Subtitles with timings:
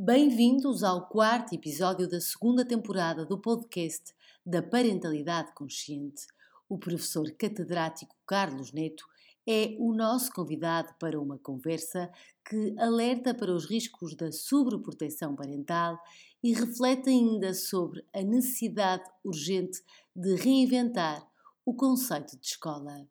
[0.00, 4.14] Bem-vindos ao quarto episódio da segunda temporada do podcast
[4.46, 6.24] da Parentalidade Consciente.
[6.68, 9.04] O professor catedrático Carlos Neto
[9.44, 12.08] é o nosso convidado para uma conversa
[12.48, 15.98] que alerta para os riscos da sobreproteção parental
[16.44, 19.82] e reflete ainda sobre a necessidade urgente
[20.14, 21.28] de reinventar
[21.66, 23.04] o conceito de escola.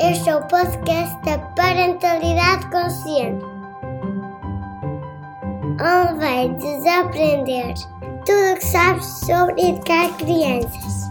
[0.00, 3.44] Este é o podcast da Parentalidade Consciente,
[5.74, 7.74] onde vai desaprender
[8.24, 11.08] tudo o que sabes sobre educar crianças.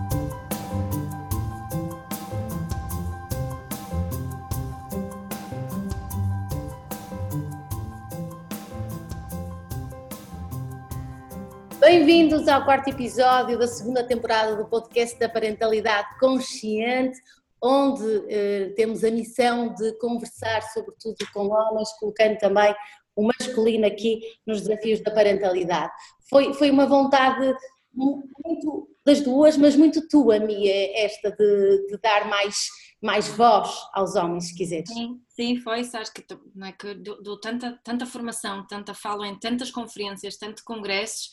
[11.81, 17.17] Bem-vindos ao quarto episódio da segunda temporada do podcast da Parentalidade Consciente,
[17.61, 22.75] onde eh, temos a missão de conversar sobretudo com homens, colocando também
[23.15, 25.91] o masculino aqui nos desafios da parentalidade.
[26.29, 27.55] Foi, foi uma vontade
[27.93, 32.67] muito das duas, mas muito tua, Mia, esta de, de dar mais,
[33.01, 34.89] mais voz aos homens, se quiseres.
[34.89, 35.79] Sim, sim, foi.
[35.79, 36.23] Acho que,
[36.53, 41.31] não é, que dou, dou tanta, tanta formação, tanta falo em tantas conferências, tantos congressos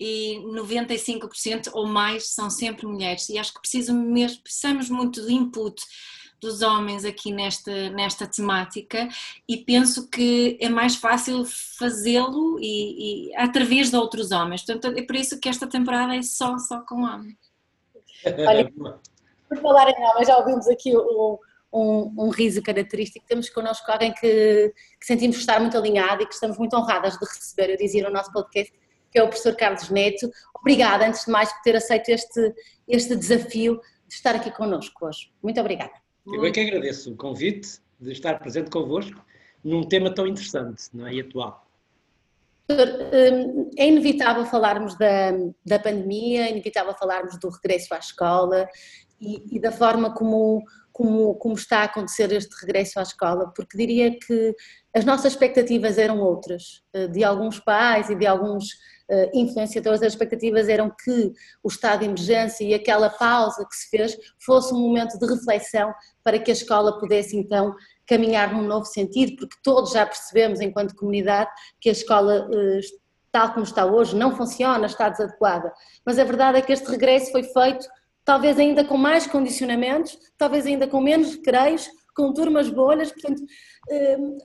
[0.00, 3.28] e 95% ou mais são sempre mulheres.
[3.28, 5.80] E acho que preciso mesmo, precisamos muito de input
[6.40, 9.06] dos homens aqui nesta, nesta temática
[9.46, 14.64] e penso que é mais fácil fazê-lo e, e, através de outros homens.
[14.64, 17.36] Portanto, é por isso que esta temporada é só, só com homens.
[18.24, 18.72] Olha,
[19.48, 21.38] por falar em homens, já ouvimos aqui um,
[21.70, 23.26] um, um riso característico.
[23.28, 27.26] Temos connosco alguém que, que sentimos estar muito alinhado e que estamos muito honradas de
[27.26, 28.72] receber, eu dizia no nosso podcast,
[29.10, 30.30] que é o professor Carlos Neto.
[30.54, 32.54] Obrigada, antes de mais, por ter aceito este,
[32.88, 35.30] este desafio de estar aqui connosco hoje.
[35.42, 35.92] Muito obrigada.
[36.26, 39.24] Eu é que agradeço o convite de estar presente convosco
[39.64, 41.14] num tema tão interessante não é?
[41.14, 41.66] e atual.
[42.70, 45.32] Hum, é inevitável falarmos da,
[45.66, 48.68] da pandemia, é inevitável falarmos do regresso à escola
[49.20, 50.62] e, e da forma como,
[50.92, 54.54] como, como está a acontecer este regresso à escola, porque diria que
[54.94, 58.64] as nossas expectativas eram outras, eh, de alguns pais e de alguns
[59.08, 63.88] uh, influenciadores, as expectativas eram que o estado de emergência e aquela pausa que se
[63.88, 67.74] fez fosse um momento de reflexão para que a escola pudesse então
[68.06, 71.50] caminhar num novo sentido, porque todos já percebemos, enquanto comunidade,
[71.80, 72.80] que a escola, uh,
[73.30, 75.72] tal como está hoje, não funciona, está desadequada.
[76.04, 77.86] Mas a verdade é que este regresso foi feito
[78.24, 83.42] talvez ainda com mais condicionamentos, talvez ainda com menos recreios, com turmas bolhas, portanto,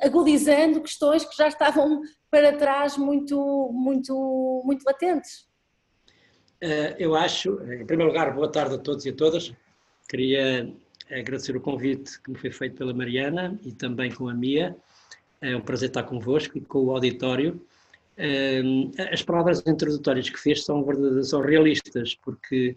[0.02, 5.48] agudizando questões que já estavam para trás muito, muito, muito latentes.
[6.62, 9.53] Eh, eu acho, em primeiro lugar, boa tarde a todos e a todas.
[10.09, 10.74] Queria
[11.12, 14.76] agradecer o convite que me foi feito pela Mariana e também com a Mia.
[15.42, 17.62] É um prazer estar convosco e com o auditório.
[19.12, 20.84] As palavras introdutórias que fez são,
[21.24, 22.76] são realistas, porque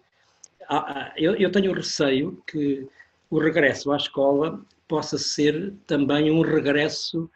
[1.17, 2.87] eu tenho receio que
[3.29, 7.29] o regresso à escola possa ser também um regresso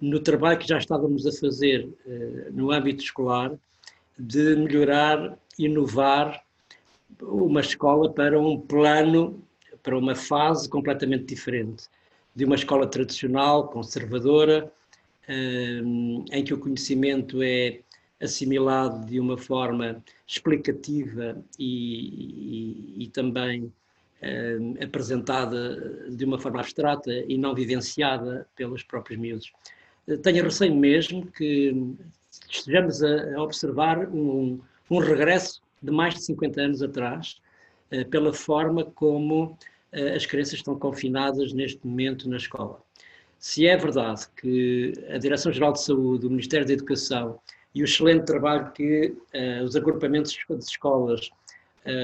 [0.00, 3.58] no trabalho que já estávamos a fazer eh, no âmbito escolar,
[4.16, 6.44] de melhorar, inovar
[7.22, 9.42] uma escola para um plano,
[9.82, 11.88] para uma fase completamente diferente.
[12.36, 14.70] De uma escola tradicional, conservadora,
[15.26, 15.80] eh,
[16.30, 17.80] em que o conhecimento é
[18.20, 23.72] assimilado de uma forma explicativa e, e, e também
[24.20, 29.52] eh, apresentada de uma forma abstrata e não vivenciada pelos próprios miúdos.
[30.08, 31.94] Eh, tenho receio mesmo que
[32.50, 37.36] estejamos a, observar um, um, regresso de mais de 50 anos atrás,
[37.92, 39.56] eh, pela forma como
[40.14, 42.82] as crianças estão confinadas neste momento na escola.
[43.38, 47.38] Se é verdade que a Direção-Geral de Saúde, o Ministério da Educação
[47.74, 49.16] e o excelente trabalho que
[49.64, 51.30] os agrupamentos de escolas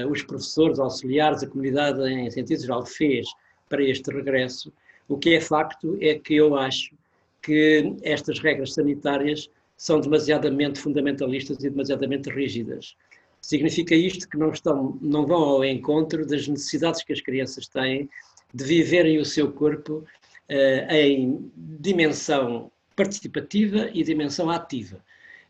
[0.09, 3.27] os professores, auxiliares, a comunidade em sentido geral fez
[3.69, 4.71] para este regresso,
[5.07, 6.95] o que é facto é que eu acho
[7.41, 12.95] que estas regras sanitárias são demasiadamente fundamentalistas e demasiadamente rígidas.
[13.41, 18.09] Significa isto que não, estão, não vão ao encontro das necessidades que as crianças têm
[18.53, 20.03] de viverem o seu corpo
[20.49, 25.03] uh, em dimensão participativa e dimensão ativa.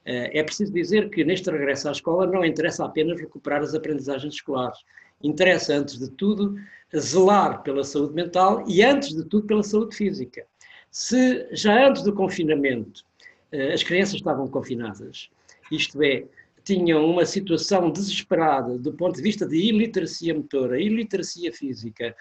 [0.05, 4.35] Eh, é preciso dizer que neste regresso à escola não interessa apenas recuperar as aprendizagens
[4.35, 4.79] escolares.
[5.23, 6.55] Interessa, antes de tudo,
[6.95, 10.45] zelar pela saúde mental e, antes de tudo, pela saúde física.
[10.91, 13.03] Se já antes do confinamento
[13.51, 15.29] eh, as crianças estavam confinadas,
[15.71, 16.25] isto é,
[16.63, 22.15] tinham uma situação desesperada do ponto de vista de iliteracia motora, iliteracia física,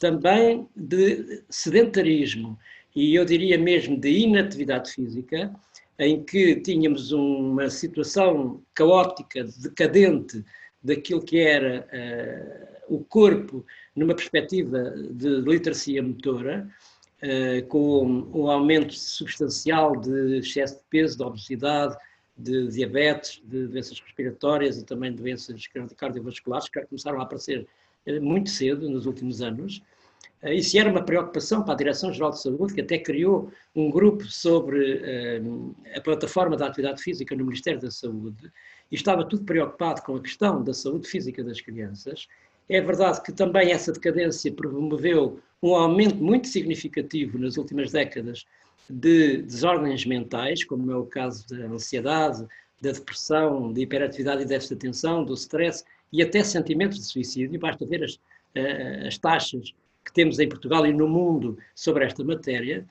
[0.00, 2.58] também de sedentarismo
[2.94, 5.52] e eu diria mesmo de inatividade física,
[6.00, 10.42] em que tínhamos uma situação caótica, decadente
[10.82, 11.86] daquilo que era
[12.88, 13.64] uh, o corpo
[13.94, 16.66] numa perspectiva de literacia motora,
[17.22, 21.94] uh, com um aumento substancial de excesso de peso, de obesidade,
[22.34, 25.62] de diabetes, de doenças respiratórias e também doenças
[25.98, 27.66] cardiovasculares que começaram a aparecer
[28.06, 29.82] eh, muito cedo, nos últimos anos.
[30.42, 34.24] Eh, isso era uma preocupação para a Direção-Geral de Saúde, que até criou um grupo
[34.24, 35.42] sobre eh,
[35.94, 38.50] a plataforma da atividade física no Ministério da Saúde,
[38.90, 42.26] e estava tudo preocupado com a questão da saúde física das crianças.
[42.68, 48.46] É verdade que também essa decadência promoveu um aumento muito significativo nas últimas décadas
[48.88, 52.46] de desordens mentais, como é o caso da ansiedade,
[52.80, 57.60] da depressão, da hiperatividade e déficit de atenção, do stress e até sentimentos de suicídio.
[57.60, 58.18] Basta ver as,
[58.54, 59.74] eh, as taxas
[60.10, 62.84] que temos em Portugal e no mundo sobre esta matéria.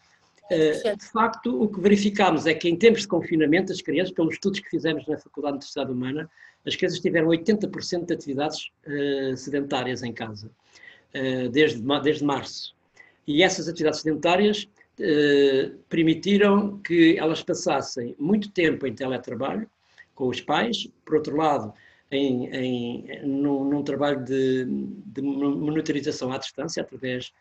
[0.50, 4.34] Eh, de facto, o que verificámos é que, em tempos de confinamento, as crianças, pelos
[4.34, 6.30] estudos que fizemos na Faculdade de Sociedade Humana,
[6.66, 10.50] as crianças tiveram 80% de atividades uh, sedentárias em casa,
[11.14, 12.76] uh, desde, desde março.
[13.28, 14.68] E essas atividades sedentárias
[15.00, 19.70] uh, permitiram que elas passassem muito tempo em teletrabalho
[20.16, 21.74] com os pais, por outro lado,
[22.12, 24.66] em, em, num, num trabalho de,
[25.06, 27.32] de, monitorização à distância, através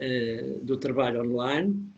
[0.00, 1.88] uh, do trabalho online,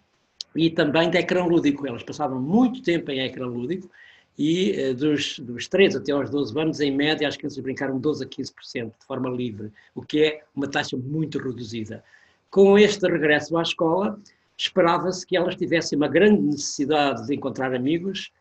[0.55, 1.87] e também de ecrã lúdico.
[1.87, 3.91] Elas passavam muito tempo em ecrã lúdico,
[4.39, 8.25] e uh, dos, dos 3 até aos 12 anos, em média, as crianças brincaram 12
[8.25, 12.05] a 15% de forma livre, o que é uma taxa muito reduzida.
[12.51, 14.19] Com este regresso à escola,
[14.57, 18.33] esperava-se que elas tivessem uma grande necessidade de encontrar amigos,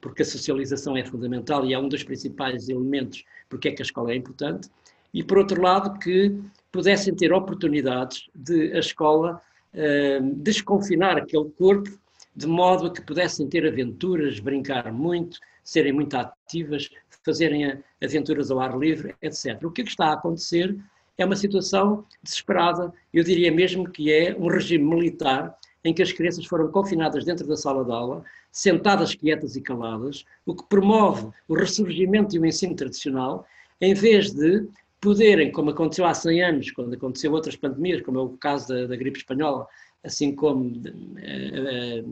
[0.00, 3.84] porque a socialização é fundamental e é um dos principais elementos porque é que a
[3.84, 4.68] escola é importante,
[5.12, 6.38] e por outro lado que
[6.70, 9.40] pudessem ter oportunidades de a escola
[9.74, 11.90] uh, desconfinar aquele corpo
[12.36, 16.88] de modo que pudessem ter aventuras, brincar muito, serem muito ativas,
[17.24, 19.60] fazerem aventuras ao ar livre, etc.
[19.64, 20.76] O que, é que está a acontecer
[21.18, 26.12] é uma situação desesperada, eu diria mesmo que é um regime militar em que as
[26.12, 28.24] crianças foram confinadas dentro da sala de aula,
[28.58, 33.46] sentadas quietas e caladas, o que promove o ressurgimento e o ensino tradicional,
[33.80, 34.66] em vez de
[35.00, 38.88] poderem, como aconteceu há 100 anos, quando aconteceu outras pandemias, como é o caso da,
[38.88, 39.64] da gripe espanhola,
[40.02, 40.82] assim como
[41.18, 42.02] eh,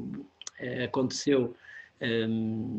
[0.61, 1.53] eh, aconteceu,
[2.01, 2.29] eh,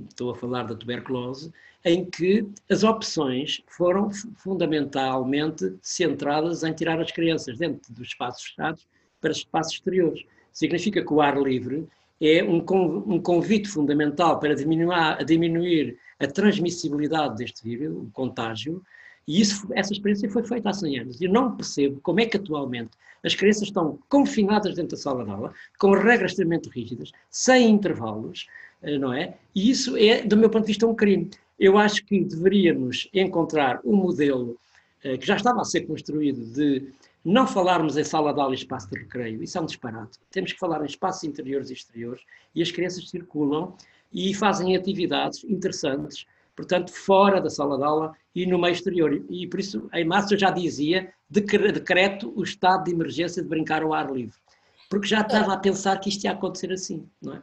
[0.07, 1.51] estou a falar da tuberculose,
[1.83, 8.87] em que as opções foram fundamentalmente centradas em tirar as crianças dentro dos espaços fechados
[9.19, 10.23] para espaços exteriores.
[10.53, 11.85] Significa que o ar livre
[12.21, 12.59] é um,
[13.19, 18.81] convite fundamental para diminuir, diminuir a transmissibilidade deste vírus, o contágio,
[19.27, 21.21] e isso, essa experiência foi feita há 100 anos.
[21.21, 22.91] Eu não percebo como é que atualmente
[23.23, 28.47] as crianças estão confinadas dentro da sala de aula, com regras extremamente rígidas, sem intervalos,
[28.81, 29.35] eh, não é?
[29.53, 31.29] E isso é, do meu ponto de vista, um crime.
[31.59, 34.57] Eu acho que deveríamos encontrar um modelo
[35.03, 36.87] eh, que já estava a ser construído de
[37.27, 40.17] não falarmos em sala de aula e espaço de recreio, isso é um disparate.
[40.31, 42.23] Temos que falar em espaços interiores e exteriores
[42.55, 43.75] e as crianças circulam
[44.13, 46.25] e fazem atividades interessantes,
[46.55, 49.21] portanto, fora da sala de aula e no meio exterior.
[49.29, 53.93] E por isso, em março já dizia, decreto o estado de emergência de brincar ao
[53.93, 54.37] ar livre.
[54.89, 57.41] Porque já estava a pensar que isto ia acontecer assim, não é?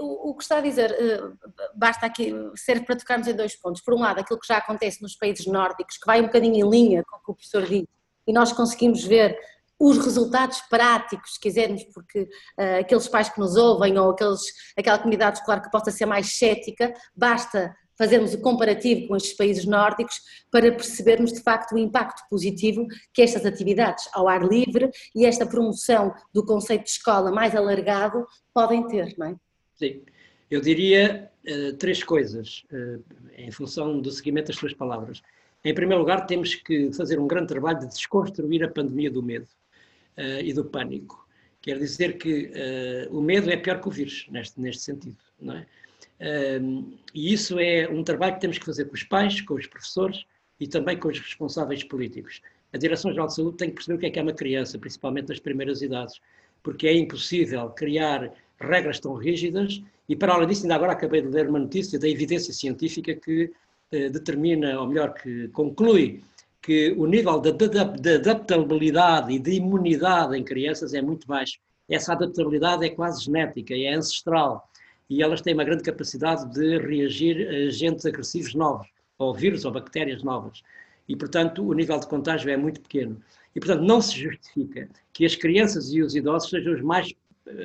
[0.00, 1.30] o, que está a dizer, eh,
[1.74, 3.80] basta aqui ser para tocarmos em dois pontos.
[3.80, 6.70] Por um lado, aquilo que já acontece nos países nórdicos, que vai um bocadinho em
[6.70, 7.86] linha com o que o professor diz,
[8.28, 9.36] e nós conseguimos ver
[9.80, 14.42] os resultados práticos, se quisermos, porque uh, aqueles pais que nos ouvem ou aqueles,
[14.76, 19.64] aquela comunidade escolar que possa ser mais cética, basta fazermos o comparativo com estes países
[19.64, 20.20] nórdicos
[20.50, 25.46] para percebermos de facto o impacto positivo que estas atividades ao ar livre e esta
[25.46, 29.36] promoção do conceito de escola mais alargado podem ter, não é?
[29.74, 30.02] Sim,
[30.50, 33.02] eu diria uh, três coisas uh,
[33.36, 35.20] em função do seguimento das suas palavras.
[35.68, 39.46] Em primeiro lugar, temos que fazer um grande trabalho de desconstruir a pandemia do medo
[40.16, 41.28] uh, e do pânico.
[41.60, 42.50] Quer dizer que
[43.10, 45.18] o medo é pior que o vírus, neste, neste sentido.
[45.38, 45.66] Não é?
[47.14, 50.24] e isso é um trabalho que temos que fazer com os pais, com os professores
[50.58, 52.40] e também com os responsáveis políticos.
[52.72, 55.28] A Direção-Geral de Saúde tem que perceber o que é que é uma criança, principalmente
[55.28, 56.20] nas primeiras idades,
[56.62, 61.28] porque é impossível criar regras tão rígidas, e para além disso, ainda agora acabei de
[61.28, 63.52] ler uma notícia da evidência científica que
[63.90, 66.22] determina, ou melhor, que conclui
[66.60, 71.58] que o nível de, de, de, adaptabilidade e de imunidade em crianças é muito baixo.
[71.88, 74.68] Essa adaptabilidade é quase genética, é ancestral,
[75.08, 79.72] e elas têm uma grande capacidade de reagir a agentes agressivos novos, ou vírus ou
[79.72, 80.62] bactérias novas.
[81.08, 83.18] E, portanto, o nível de contágio é muito pequeno.
[83.56, 87.14] E, portanto, não se justifica que as crianças e os idosos sejam os mais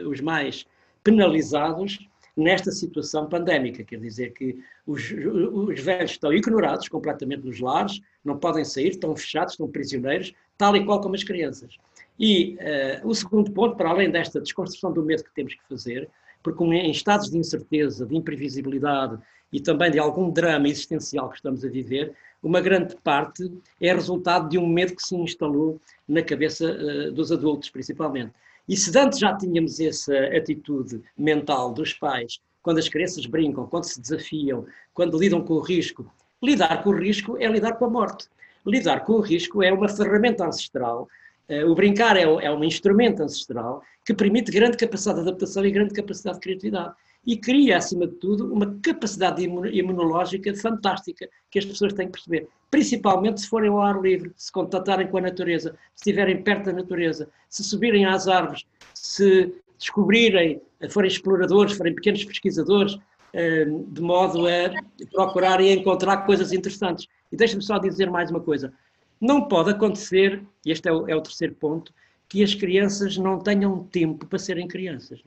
[0.06, 0.66] os mais
[1.04, 2.00] penalizados
[2.36, 3.84] nesta situação pandémica.
[3.84, 9.16] Quer dizer que os, os velhos estão ignorados completamente nos lares, não podem sair, estão
[9.16, 11.78] fechados, estão prisioneiros, tal e qual como as crianças.
[12.20, 12.58] E
[13.04, 16.10] uh, o segundo ponto, para além desta desconstrução do medo que temos que fazer,
[16.42, 19.18] porque em estados de incerteza, de imprevisibilidade
[19.52, 23.50] e também de algum drama existencial que estamos a viver, uma grande parte
[23.80, 28.34] é resultado de um medo que se instalou na cabeça uh, dos adultos, principalmente.
[28.68, 33.84] E se antes já tínhamos essa atitude mental dos pais, quando as crianças brincam, quando
[33.84, 36.10] se desafiam, quando lidam com o risco,
[36.42, 38.28] lidar com o risco é lidar com a morte.
[38.66, 41.08] Lidar com o risco é uma ferramenta ancestral.
[41.50, 45.72] Uh, o brincar é, é um instrumento ancestral que permite grande capacidade de adaptação e
[45.72, 51.66] grande capacidade de criatividade e cria, acima de tudo, uma capacidade imunológica fantástica que as
[51.66, 52.48] pessoas têm que perceber.
[52.70, 56.74] Principalmente se forem ao ar livre, se contatarem com a natureza, se estiverem perto da
[56.74, 62.98] natureza, se subirem às árvores, se descobrirem, forem exploradores, forem pequenos pesquisadores,
[63.34, 64.72] eh, de modo a
[65.12, 67.08] procurar e encontrar coisas interessantes.
[67.32, 68.74] E deixa-me só dizer mais uma coisa.
[69.20, 71.94] Não pode acontecer, e este é o, é o terceiro ponto,
[72.30, 75.22] que as crianças não tenham tempo para serem crianças.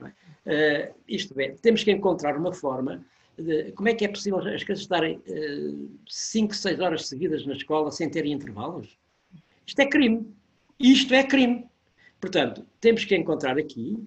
[0.45, 0.89] É?
[0.89, 3.03] Uh, isto é, temos que encontrar uma forma
[3.37, 5.21] de como é que é possível as crianças estarem
[6.07, 8.97] 5, uh, 6 horas seguidas na escola sem terem intervalos.
[9.65, 10.27] Isto é crime.
[10.79, 11.65] Isto é crime.
[12.19, 13.97] Portanto, temos que encontrar aqui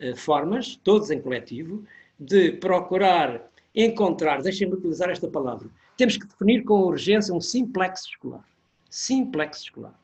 [0.00, 1.84] uh, formas, todos em coletivo,
[2.18, 8.44] de procurar encontrar, deixem-me utilizar esta palavra, temos que definir com urgência um simplex escolar.
[8.90, 9.94] Simplex escolar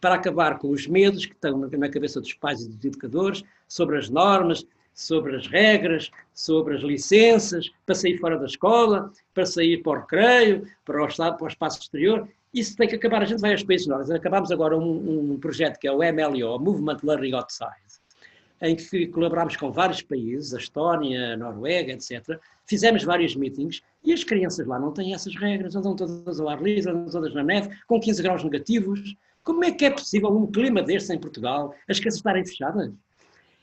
[0.00, 3.98] para acabar com os medos que estão na cabeça dos pais e dos educadores sobre
[3.98, 9.82] as normas, sobre as regras, sobre as licenças, para sair fora da escola, para sair
[9.82, 12.26] para o recreio, para o, para o espaço exterior.
[12.52, 13.22] Isso tem que acabar.
[13.22, 14.10] A gente vai aos países nórdicos.
[14.10, 18.00] Acabamos agora um, um projeto que é o MLO, Movement Learning Outside,
[18.62, 22.40] em que colaboramos com vários países, a Estónia, a Noruega, etc.
[22.64, 26.62] Fizemos vários meetings e as crianças lá não têm essas regras, andam todas ao ar
[26.62, 29.14] livre, andam todas na neve, com 15 graus negativos.
[29.46, 32.92] Como é que é possível um clima deste em Portugal, as crianças estarem fechadas?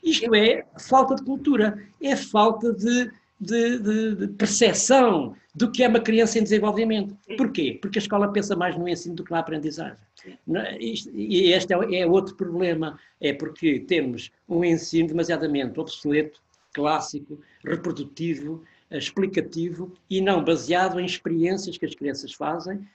[0.02, 5.88] Isto é falta de cultura, é falta de, de, de, de percepção do que é
[5.88, 7.14] uma criança em desenvolvimento.
[7.36, 7.78] Porquê?
[7.82, 9.98] Porque a escola pensa mais no ensino do que na aprendizagem.
[10.26, 10.78] É?
[10.80, 16.40] E este é, é outro problema, é porque temos um ensino demasiadamente obsoleto,
[16.72, 22.88] clássico, reprodutivo, explicativo e não baseado em experiências que as crianças fazem,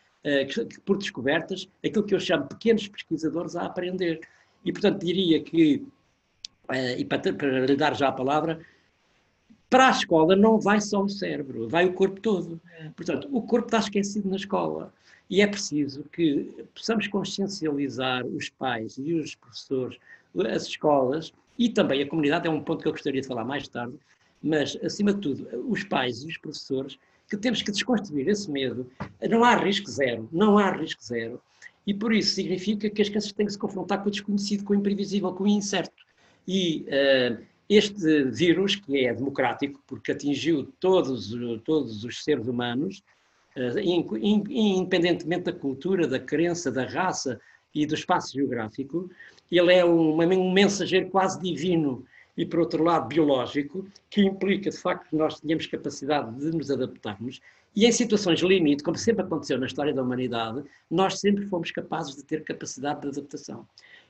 [0.85, 4.21] por descobertas, aquilo que eu chamo pequenos pesquisadores a aprender.
[4.65, 5.85] E, portanto, diria que
[6.69, 8.59] eh, e para, para lhe dar já a palavra,
[9.69, 12.59] para a escola não vai só o cérebro, vai o corpo todo.
[12.95, 14.93] Portanto, o corpo está esquecido na escola.
[15.29, 19.97] E é preciso que possamos consciencializar os pais e os professores,
[20.51, 23.67] as escolas e também a comunidade, é um ponto que eu gostaria de falar mais
[23.67, 23.93] tarde,
[24.41, 26.97] mas, acima de tudo, os pais e os professores,
[27.29, 28.89] que temos que desconstruir esse medo.
[29.29, 31.39] Não há risco zero, não há risco zero.
[31.85, 34.73] E por isso significa que as crianças têm que se confrontar com o desconhecido, com
[34.73, 36.03] o imprevisível, com o incerto.
[36.47, 41.31] E uh, este vírus, que é democrático, porque atingiu todos,
[41.63, 43.03] todos os seres humanos,
[43.55, 43.79] uh,
[44.19, 47.39] independentemente da cultura, da crença, da raça
[47.73, 49.09] e do espaço geográfico,
[49.51, 52.05] ele é um, um mensageiro quase divino
[52.39, 56.71] e, por outro lado, biológico, que implica, de facto, que nós tenhamos capacidade de nos
[56.71, 57.41] adaptarmos.
[57.75, 62.15] E em situações limite, como sempre aconteceu na história da humanidade, nós sempre fomos capazes
[62.15, 63.67] de ter capacidade de adaptação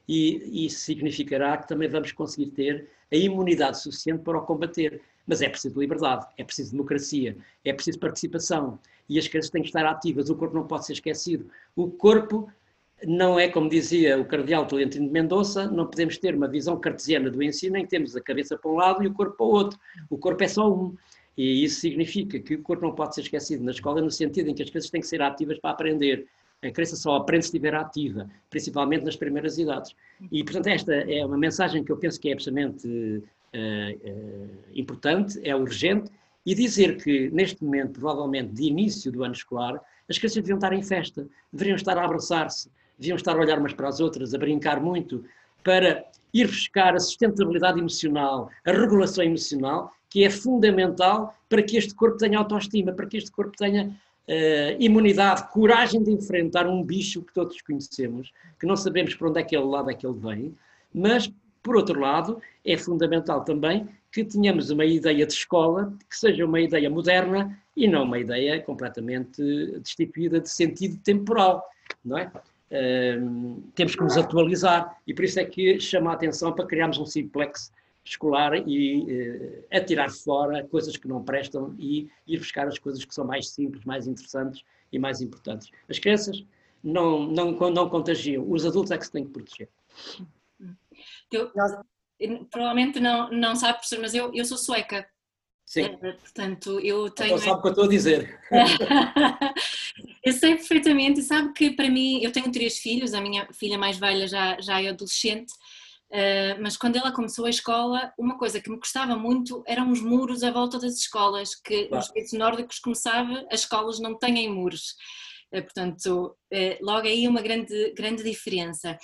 [0.07, 5.01] e isso significará que também vamos conseguir ter a imunidade suficiente para o combater.
[5.27, 9.67] Mas é preciso liberdade, é preciso democracia, é preciso participação e as crianças têm que
[9.67, 11.47] estar ativas, o corpo não pode ser esquecido.
[11.75, 12.51] O corpo
[13.05, 17.29] não é, como dizia o cardeal Tolentino de Mendonça, não podemos ter uma visão cartesiana
[17.29, 19.49] do ensino em que temos a cabeça para um lado e o corpo para o
[19.49, 19.79] outro.
[20.09, 20.95] O corpo é só um.
[21.37, 24.53] E isso significa que o corpo não pode ser esquecido na escola no sentido em
[24.53, 26.27] que as crianças têm que ser ativas para aprender,
[26.61, 29.95] a criança só aprende se estiver ativa, principalmente nas primeiras idades.
[30.31, 33.21] E, portanto, esta é uma mensagem que eu penso que é absolutamente uh,
[33.55, 36.11] uh, importante, é urgente,
[36.45, 39.79] e dizer que, neste momento, provavelmente de início do ano escolar,
[40.09, 43.73] as crianças deviam estar em festa, deveriam estar a abraçar-se, deviam estar a olhar umas
[43.73, 45.23] para as outras, a brincar muito,
[45.63, 51.93] para ir buscar a sustentabilidade emocional, a regulação emocional, que é fundamental para que este
[51.95, 57.21] corpo tenha autoestima, para que este corpo tenha uh, imunidade, coragem de enfrentar um bicho
[57.21, 60.17] que todos conhecemos, que não sabemos para onde é que ele lado é que ele
[60.19, 60.55] vem,
[60.93, 66.45] mas, por outro lado, é fundamental também que tenhamos uma ideia de escola que seja
[66.45, 69.41] uma ideia moderna e não uma ideia completamente
[69.79, 71.63] destituída de sentido temporal,
[72.03, 72.31] não é?
[73.73, 77.05] Temos que nos atualizar e por isso é que chama a atenção para criarmos um
[77.05, 77.71] simplex
[78.03, 83.13] escolar e uh, atirar fora coisas que não prestam e ir buscar as coisas que
[83.13, 85.69] são mais simples, mais interessantes e mais importantes.
[85.87, 86.43] As crianças
[86.83, 89.69] não, não, não contagiam, os adultos é que se têm que proteger.
[91.31, 91.51] Eu,
[92.49, 95.07] provavelmente não, não sabe, professor, mas eu, eu sou sueca.
[95.69, 95.81] Sim.
[96.01, 97.29] É, portanto, eu tenho.
[97.29, 98.39] Não sabe o que eu estou a dizer.
[100.25, 103.77] eu sei perfeitamente, e sabe que para mim, eu tenho três filhos, a minha filha
[103.77, 105.51] mais velha já, já é adolescente,
[106.09, 110.01] uh, mas quando ela começou a escola, uma coisa que me gostava muito eram os
[110.01, 111.97] muros à volta das escolas, que claro.
[111.97, 114.95] nos países nórdicos, como sabe, as escolas não têm muros.
[115.53, 118.97] Uh, portanto, uh, logo aí uma grande, grande diferença.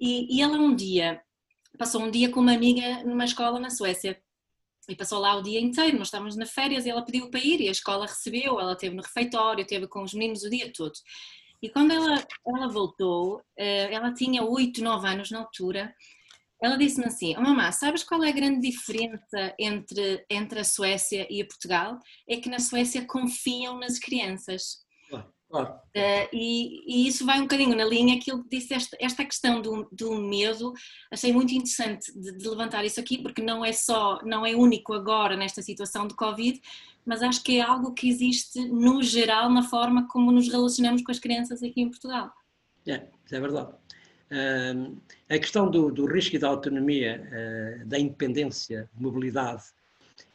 [0.00, 1.20] E, e ela um dia
[1.76, 4.16] passou um dia com uma amiga numa escola na Suécia
[4.88, 5.98] e passou lá o dia inteiro.
[5.98, 8.58] Nós estávamos na férias e ela pediu para ir e a escola recebeu.
[8.58, 10.92] Ela esteve no refeitório, esteve com os meninos o dia todo.
[11.62, 15.94] E quando ela, ela voltou, eh, ela tinha 8, 9 anos na altura.
[16.60, 21.26] Ela disse-me assim: oh, Mamã, sabes qual é a grande diferença entre, entre a Suécia
[21.30, 21.98] e a Portugal?
[22.28, 24.82] É que na Suécia confiam nas crianças.
[25.52, 25.74] Claro.
[25.94, 29.60] Uh, e, e, isso vai um bocadinho na linha que ele disse, esta, esta questão
[29.60, 30.72] do, do medo,
[31.10, 34.94] achei muito interessante de, de, levantar isso aqui, porque não é só, não é único
[34.94, 36.58] agora nesta situação de Covid,
[37.04, 41.12] mas acho que é algo que existe no geral na forma como nos relacionamos com
[41.12, 42.32] as crianças aqui em Portugal.
[42.86, 43.74] É, é verdade.
[44.30, 44.96] Uh,
[45.28, 49.64] a questão do, do, risco e da autonomia, uh, da independência, mobilidade,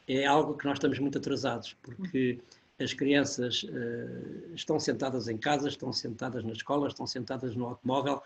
[0.08, 2.40] é algo que nós estamos muito atrasados, porque
[2.80, 8.22] as crianças uh, estão sentadas em casa, estão sentadas na escola, estão sentadas no automóvel,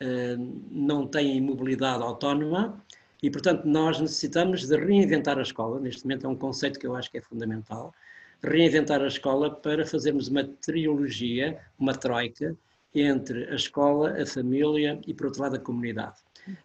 [0.00, 2.82] uh, não têm mobilidade autónoma
[3.22, 5.78] e, portanto, nós necessitamos de reinventar a escola.
[5.78, 7.94] Neste momento é um conceito que eu acho que é fundamental.
[8.42, 12.56] Reinventar a escola para fazermos uma triologia, uma troika,
[12.92, 16.16] entre a escola, a família e, por outro lado, a comunidade.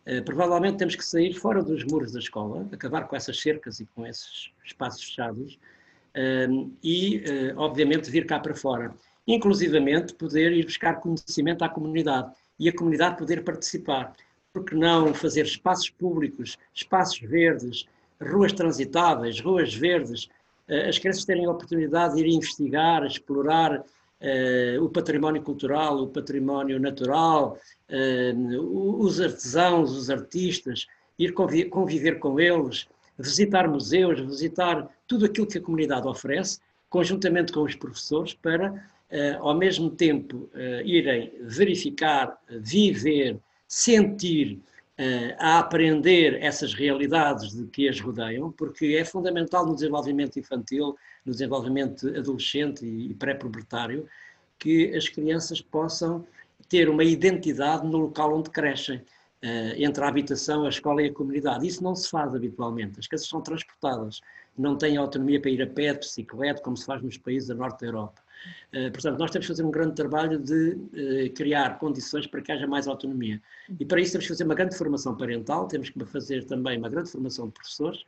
[0.07, 3.85] Uh, provavelmente temos que sair fora dos muros da escola, acabar com essas cercas e
[3.85, 5.59] com esses espaços fechados,
[6.83, 8.93] e, eh, obviamente, vir cá para fora.
[9.27, 14.13] Inclusivamente, poder ir buscar conhecimento à comunidade e a comunidade poder participar.
[14.51, 17.85] Porque não fazer espaços públicos, espaços verdes,
[18.19, 20.27] ruas transitáveis, ruas verdes,
[20.67, 26.07] eh, as crianças terem a oportunidade de ir investigar, explorar uh, o património cultural, o
[26.07, 34.89] património natural, uh, os artesãos, os artistas, ir conviver, conviver com eles, visitar museus, visitar
[35.07, 40.49] tudo aquilo que a comunidade oferece, conjuntamente com os professores, para, eh, ao mesmo tempo,
[40.53, 44.59] eh, irem verificar, viver, sentir,
[44.97, 50.95] eh, a aprender essas realidades de que as rodeiam, porque é fundamental no desenvolvimento infantil,
[51.25, 54.07] no desenvolvimento adolescente e pré-pubertário,
[54.59, 56.25] que as crianças possam
[56.67, 59.01] ter uma identidade no local onde crescem.
[59.77, 61.65] Entre a habitação, a escola e a comunidade.
[61.65, 62.99] Isso não se faz habitualmente.
[62.99, 64.19] As crianças são transportadas,
[64.57, 67.55] não têm autonomia para ir a pé, de bicicleta, como se faz nos países da
[67.55, 68.21] norte da Europa.
[68.71, 72.51] Eh, portanto, nós temos que fazer um grande trabalho de eh, criar condições para que
[72.51, 73.41] haja mais autonomia.
[73.79, 76.89] E para isso temos que fazer uma grande formação parental, temos que fazer também uma
[76.89, 78.03] grande formação de professores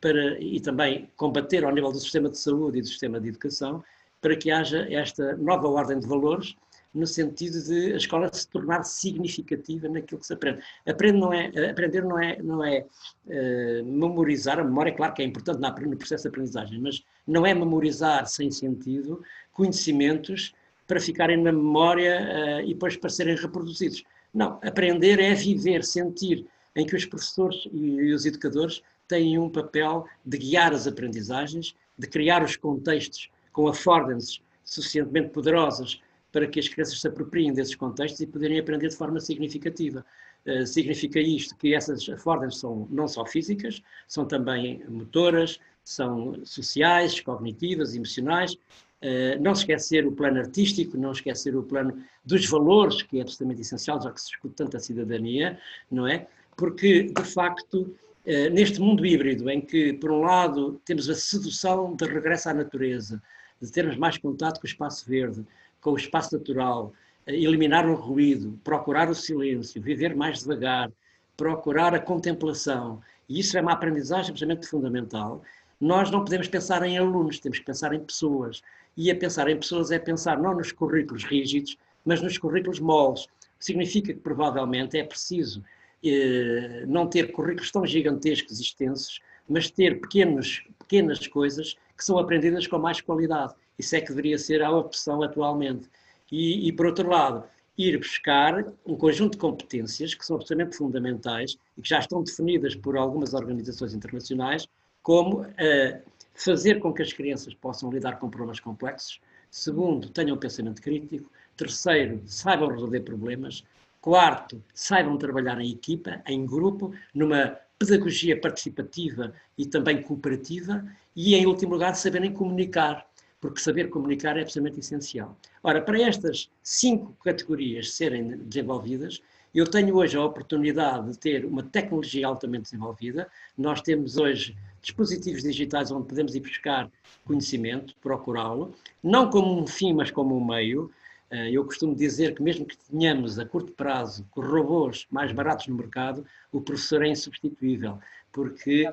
[0.00, 3.82] para, e também combater ao nível do sistema de saúde e do sistema de educação
[4.20, 6.54] para que haja esta nova ordem de valores
[6.94, 10.62] no sentido de a escola se tornar significativa naquilo que se aprende.
[10.86, 12.84] Aprende não é, aprender não é, não é
[13.26, 17.54] uh, memorizar, a memória, claro que é importante no processo de aprendizagem, mas não é
[17.54, 20.54] memorizar sem sentido conhecimentos
[20.86, 24.04] para ficarem na memória uh, e depois para serem reproduzidos.
[24.32, 30.06] Não, aprender é viver, sentir, em que os professores e os educadores têm um papel
[30.24, 36.00] de guiar as aprendizagens, de criar os contextos com affordances suficientemente poderosas
[36.32, 40.04] para que as crianças se apropriem desses contextos e poderem aprender de forma significativa.
[40.46, 47.20] Uh, significa isto que essas affordances são não só físicas, são também motoras, são sociais,
[47.20, 48.54] cognitivas, emocionais.
[48.54, 53.60] Uh, não esquecer o plano artístico, não esquecer o plano dos valores, que é absolutamente
[53.60, 55.58] essencial, já que se discute tanto a cidadania,
[55.90, 56.26] não é?
[56.56, 61.94] Porque, de facto, uh, neste mundo híbrido, em que, por um lado, temos a sedução
[61.94, 63.20] de regresso à natureza,
[63.60, 65.44] de termos mais contato com o espaço verde,
[65.82, 66.94] com o espaço natural,
[67.26, 70.90] eliminar o ruído, procurar o silêncio, viver mais devagar,
[71.36, 75.42] procurar a contemplação, e isso é uma aprendizagem absolutamente fundamental,
[75.82, 78.62] nós não podemos pensar em alunos, temos que pensar em pessoas.
[78.96, 83.26] E a pensar em pessoas é pensar não nos currículos rígidos, mas nos currículos moles.
[83.58, 85.60] Significa que provavelmente é preciso
[86.04, 92.16] eh, não ter currículos tão gigantescos e extensos, mas ter pequenos, pequenas coisas que são
[92.16, 93.54] aprendidas com mais qualidade.
[93.78, 95.88] Isso é que deveria ser a opção atualmente.
[96.30, 97.44] E, e por outro lado,
[97.76, 102.74] ir buscar um conjunto de competências que são absolutamente fundamentais e que já estão definidas
[102.74, 104.68] por algumas organizações internacionais,
[105.02, 106.02] como uh,
[106.34, 112.22] fazer com que as crianças possam lidar com problemas complexos, segundo, tenham pensamento crítico, terceiro,
[112.26, 113.64] saibam resolver problemas,
[114.00, 121.46] quarto, saibam trabalhar em equipa, em grupo, numa pedagogia participativa e também cooperativa, e em
[121.46, 123.06] último lugar, saberem comunicar
[123.42, 125.36] porque saber comunicar é absolutamente essencial.
[125.64, 129.20] Ora, para estas cinco categorias serem desenvolvidas,
[129.52, 133.28] eu tenho hoje a oportunidade de ter uma tecnologia altamente desenvolvida.
[133.58, 136.88] Nós temos hoje dispositivos digitais onde podemos ir buscar
[137.24, 140.90] conhecimento, procurá-lo, não como um fim, mas como um meio.
[141.28, 145.74] Eh, eu costumo dizer que, mesmo que tenhamos a curto prazo robôs mais baratos no
[145.74, 147.98] mercado, o professor é insubstituível,
[148.30, 148.92] porque uh,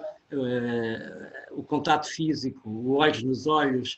[1.52, 3.98] o contato físico, o olhos nos olhos,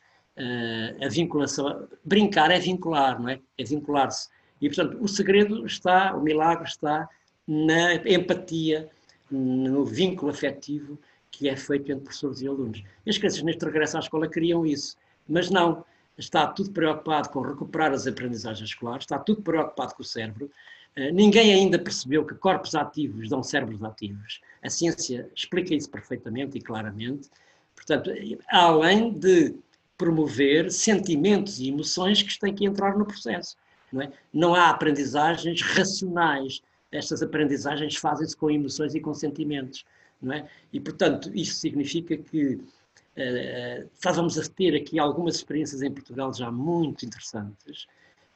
[1.01, 1.87] a vinculação.
[2.03, 3.39] Brincar é vincular, não é?
[3.57, 4.29] É vincular-se.
[4.61, 7.09] E, portanto, o segredo está, o milagre está
[7.47, 8.89] na empatia,
[9.29, 10.99] no vínculo afetivo
[11.31, 12.83] que é feito entre professores e alunos.
[13.05, 15.83] E as crianças, neste regresso à escola, queriam isso, mas não.
[16.17, 20.51] Está tudo preocupado com recuperar as aprendizagens escolares, está tudo preocupado com o cérebro.
[20.95, 24.41] Eh, ninguém ainda percebeu que corpos ativos dão cérebros ativos.
[24.61, 27.29] A ciência explica isso perfeitamente e claramente.
[27.73, 28.11] Portanto,
[28.49, 29.55] além de
[30.01, 33.55] promover sentimentos e emoções que têm que entrar no processo.
[33.93, 34.11] Não, é?
[34.33, 36.59] não há aprendizagens racionais.
[36.91, 39.85] Estas aprendizagens fazem-se com emoções e com sentimentos.
[40.19, 40.47] Não é?
[40.73, 46.51] E, portanto, isso significa que uh, estávamos a ter aqui algumas experiências em Portugal já
[46.51, 47.85] muito interessantes.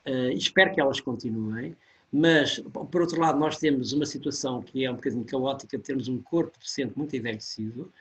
[0.06, 1.76] Uh, espero que elas continuem.
[2.12, 2.60] Mas,
[2.92, 6.58] por outro lado, nós temos uma situação que é um bocadinho caótica, temos um corpo
[6.60, 7.92] docente muito envelhecido,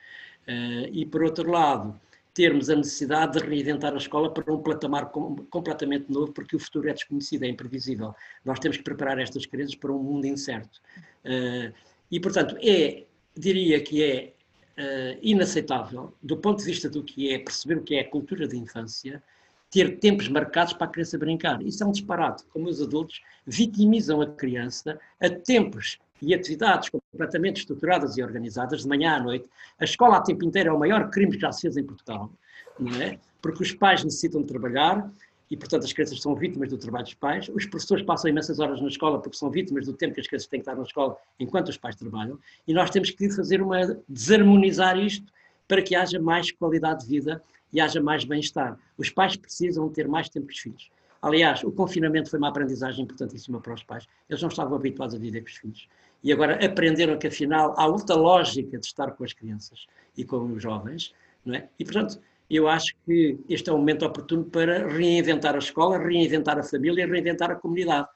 [0.47, 1.99] uh, e, por outro lado,
[2.35, 6.89] termos a necessidade de reinventar a escola para um patamar completamente novo, porque o futuro
[6.89, 8.13] é desconhecido, é imprevisível.
[8.43, 10.81] Nós temos que preparar estas crianças para um mundo incerto.
[11.23, 11.73] Uh,
[12.11, 14.33] e, portanto, é, diria que é
[14.77, 18.45] uh, inaceitável, do ponto de vista do que é perceber o que é a cultura
[18.45, 19.23] da infância,
[19.71, 21.61] ter tempos marcados para a criança brincar.
[21.61, 22.43] Isso é um disparate.
[22.47, 28.87] Como os adultos vitimizam a criança a tempos e atividades completamente estruturadas e organizadas, de
[28.87, 29.49] manhã à noite.
[29.79, 32.31] A escola a tempo inteiro é o maior crime já se fez em Portugal,
[32.79, 33.19] não é?
[33.41, 35.11] Porque os pais necessitam de trabalhar
[35.49, 37.49] e, portanto, as crianças são vítimas do trabalho dos pais.
[37.53, 40.47] Os professores passam imensas horas na escola porque são vítimas do tempo que as crianças
[40.47, 42.39] têm que estar na escola enquanto os pais trabalham.
[42.67, 45.31] E nós temos que fazer uma desarmonizar isto
[45.67, 48.77] para que haja mais qualidade de vida e haja mais bem-estar.
[48.97, 50.89] Os pais precisam ter mais tempo com os filhos.
[51.21, 54.07] Aliás, o confinamento foi uma aprendizagem importantíssima para os pais.
[54.29, 55.87] Eles não estavam habituados a viver com os filhos
[56.23, 59.85] e agora aprenderam que afinal há outra lógica de estar com as crianças
[60.17, 61.13] e com os jovens,
[61.45, 61.69] não é?
[61.79, 66.57] E portanto, eu acho que este é o momento oportuno para reinventar a escola, reinventar
[66.57, 68.07] a família, reinventar a comunidade.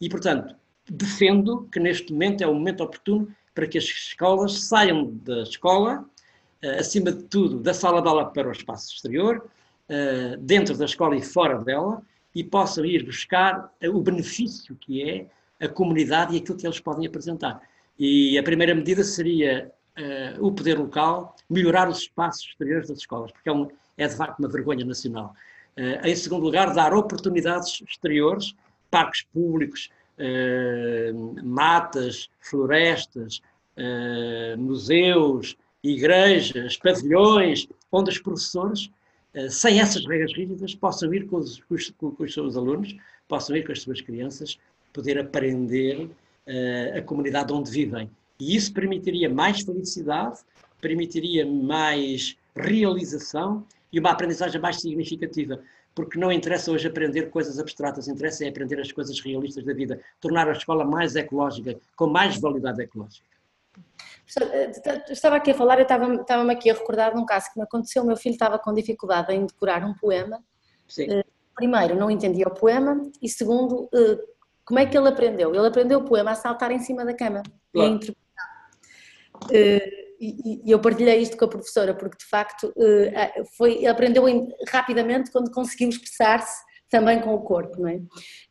[0.00, 0.54] E portanto,
[0.88, 6.04] defendo que neste momento é o momento oportuno para que as escolas saiam da escola,
[6.62, 9.48] eh, acima de tudo, da sala de aula para o espaço exterior,
[9.88, 12.02] eh, dentro da escola e fora dela,
[12.34, 15.26] e possam ir buscar o benefício que é
[15.60, 17.60] a comunidade e aquilo que eles podem apresentar.
[17.98, 23.32] E a primeira medida seria uh, o poder local melhorar os espaços exteriores das escolas,
[23.32, 25.34] porque é, um, é de facto uma vergonha nacional.
[25.76, 28.54] Uh, em segundo lugar, dar oportunidades exteriores,
[28.90, 33.40] parques públicos, uh, matas, florestas,
[34.56, 38.90] museus, igrejas, pavilhões, onde os professores,
[39.50, 41.62] sem essas regras rígidas, possam ir com os,
[41.98, 42.96] com, com os seus alunos,
[43.28, 44.58] possam ir com as suas crianças
[44.96, 48.10] poder aprender uh, a comunidade onde vivem.
[48.40, 50.40] E isso permitiria mais felicidade,
[50.80, 55.60] permitiria mais realização e uma aprendizagem mais significativa.
[55.94, 60.00] Porque não interessa hoje aprender coisas abstratas, interessa é aprender as coisas realistas da vida,
[60.20, 63.26] tornar a escola mais ecológica, com mais validade ecológica.
[64.52, 64.70] Eh,
[65.10, 67.64] estava aqui a falar, eu estava-me estava aqui a recordar de um caso que me
[67.64, 68.02] aconteceu.
[68.02, 70.42] O meu filho estava com dificuldade em decorar um poema.
[70.86, 71.06] Sim.
[71.10, 73.88] Eh, primeiro, não entendia o poema, e segundo,
[74.66, 75.54] como é que ele aprendeu?
[75.54, 77.88] Ele aprendeu o poema a saltar em cima da cama claro.
[77.88, 78.70] e a interpretar.
[79.44, 83.86] Uh, e, e, eu partilhei isto com a professora, porque de facto uh, foi, ele
[83.86, 84.24] aprendeu
[84.68, 88.00] rapidamente quando conseguiu expressar-se também com o corpo, não é?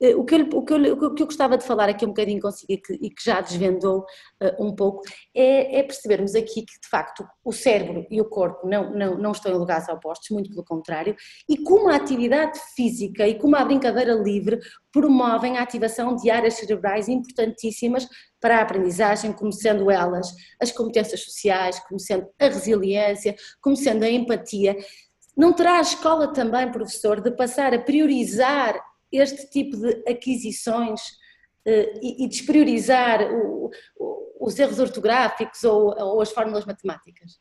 [0.01, 2.09] Eh, o que, eu, o, que eu, o que eu gostava de falar aqui um
[2.09, 5.01] bocadinho consigo e que, e que já desvendou uh, um pouco
[5.33, 9.31] é, é, percebermos aqui que de facto o cérebro e o corpo não, não, não
[9.31, 11.15] estão em lugares opostos, muito pelo contrário,
[11.47, 14.59] e como a atividade física e como a brincadeira livre
[14.91, 18.07] promovem a ativação de áreas cerebrais importantíssimas
[18.39, 20.27] para a aprendizagem, como sendo elas
[20.61, 24.75] as competências sociais, como sendo a resiliência, como sendo a empatia,
[25.35, 28.79] não terá a escola também, professor, de passar a priorizar
[29.11, 31.01] este tipo de aquisições
[31.65, 33.21] e, e despriorizar
[34.39, 37.39] os erros ortográficos ou, as fórmulas matemáticas?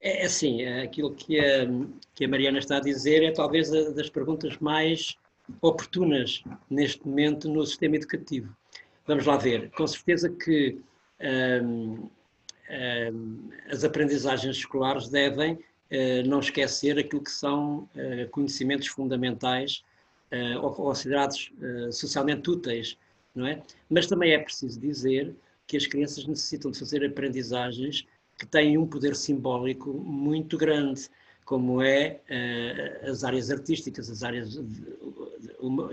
[0.00, 1.66] É, é assim, aquilo que a,
[2.14, 5.16] que a Mariana está a dizer é talvez a, das perguntas mais
[5.60, 8.54] oportunas neste momento no sistema educativo.
[9.06, 9.70] Vamos lá ver.
[9.70, 10.78] Com certeza que
[11.64, 12.08] hum,
[12.70, 15.58] hum, as aprendizagens escolares devem
[16.26, 19.82] não esquecer aquilo que são uh, conhecimentos fundamentais
[20.32, 21.50] uh, ou considerados
[21.90, 22.98] socialmente úteis,
[23.34, 23.62] não é?
[23.88, 25.34] Mas também é preciso dizer
[25.66, 28.06] que as crianças necessitam de fazer aprendizagens
[28.38, 31.08] que têm um poder simbólico muito grande,
[31.44, 32.20] como é
[33.02, 34.96] as áreas artísticas, as áreas de,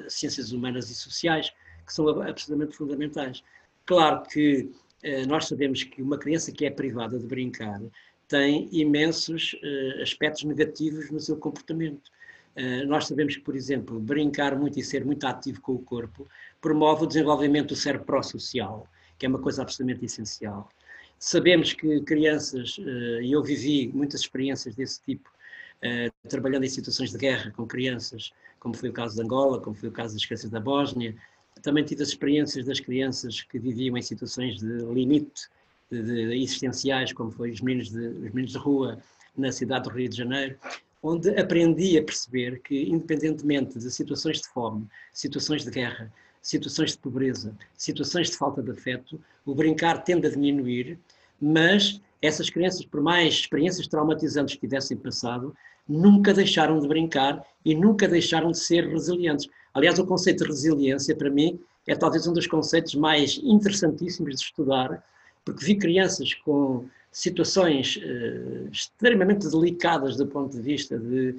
[0.08, 1.52] ciências humanas e sociais,
[1.86, 3.44] que são absolutamente fundamentais.
[3.86, 4.72] Claro que
[5.28, 7.82] nós sabemos que uma criança que é privada de brincar
[8.28, 12.12] tem imensos uh, aspectos negativos no seu comportamento.
[12.88, 16.26] nós sabemos que, por exemplo, brincar muito e ser muito ativo com o corpo
[16.62, 18.88] promove o desenvolvimento do cérebro pró-social,
[19.20, 20.70] que é uma coisa absolutamente essencial.
[21.20, 25.30] Sabemos que crianças, eh, e eu vivi muitas experiências desse tipo,
[25.82, 29.76] eh, trabalhando em situações de guerra com crianças, como foi o caso de Angola, como
[29.76, 31.16] foi o caso das crianças da Bósnia,
[31.62, 35.48] também tive as experiências das crianças que viviam em situações de limite
[35.92, 38.98] de, de, existenciais, como foi os meninos, de, os meninos de rua
[39.38, 40.58] na cidade do Rio de Janeiro,
[41.02, 46.98] onde aprendi a perceber que, independentemente de situações de fome, situações de guerra, situações de
[46.98, 51.00] pobreza, situações de falta de afeto, o brincar tende a diminuir,
[51.40, 55.56] mas essas crianças, por mais experiências traumatizantes que tivessem passado,
[55.88, 59.48] nunca deixaram de brincar e nunca deixaram de ser resilientes.
[59.74, 64.42] Aliás, o conceito de resiliência, para mim, é talvez um dos conceitos mais interessantíssimos de
[64.42, 65.04] estudar,
[65.46, 71.36] porque vi crianças com situações uh, extremamente delicadas do ponto de vista de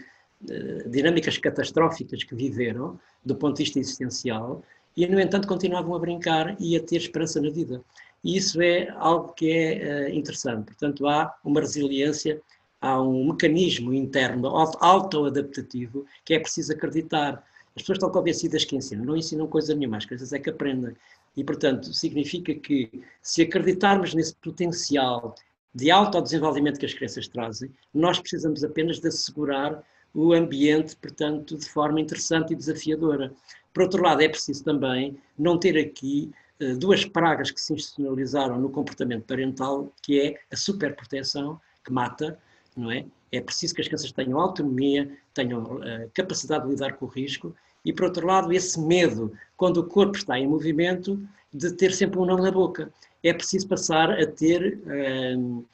[0.49, 4.63] uh, dinâmicas catastróficas que viveram, do ponto de vista existencial,
[4.97, 7.83] e, no entanto, continuavam a brincar e a ter esperança na vida.
[8.25, 10.67] E isso é algo que é uh, interessante.
[10.67, 12.41] Portanto, há uma resiliência,
[12.81, 17.45] há um mecanismo interno auto-adaptativo que é preciso acreditar.
[17.75, 20.95] As pessoas estão convencidas que ensinam, não ensinam coisa nenhuma, as coisas é que aprendem.
[21.37, 25.35] E, portanto, significa que se acreditarmos nesse potencial
[25.75, 31.69] de autodesenvolvimento que as crianças trazem, nós precisamos apenas de assegurar o ambiente, portanto, de
[31.69, 33.35] forma interessante e desafiadora.
[33.75, 38.59] Por outro lado, é preciso também não ter aqui uh, duas pragas que se institucionalizaram
[38.59, 42.39] no comportamento parental, que é a superproteção, que mata,
[42.75, 43.05] não é?
[43.31, 47.55] É preciso que as crianças tenham autonomia, tenham uh, capacidade de lidar com o risco,
[47.87, 51.23] e por outro lado, esse medo, quando o corpo está em movimento,
[51.55, 52.93] de ter sempre um não na boca.
[53.23, 55.65] É preciso passar a ter uh,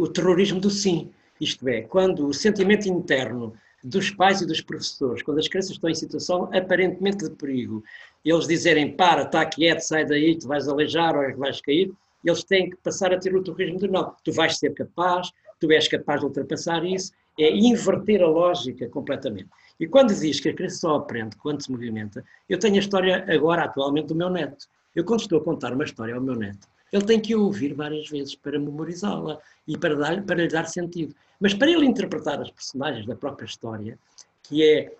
[0.00, 1.08] o terrorismo do sim.
[1.40, 3.54] Isto é, quando o sentimento interno
[3.84, 7.84] dos pais e dos professores, quando as crianças estão em situação aparentemente de perigo,
[8.24, 11.92] eles dizerem para, está quieto, sai daí, tu vais aleijar ou vais cair,
[12.24, 15.30] eles têm que passar a ter o torrismo de não, tu vais ser capaz,
[15.60, 19.48] tu és capaz de ultrapassar isso, é inverter a lógica completamente.
[19.78, 23.24] E quando diz que a criança só aprende quando se movimenta, eu tenho a história
[23.28, 24.66] agora, atualmente, do meu neto.
[24.94, 28.08] Eu, quando estou a contar uma história ao meu neto, ele tem que ouvir várias
[28.08, 31.14] vezes para memorizá-la e para, dar, para lhe dar sentido.
[31.38, 33.98] Mas para ele interpretar as personagens da própria história,
[34.42, 34.92] que é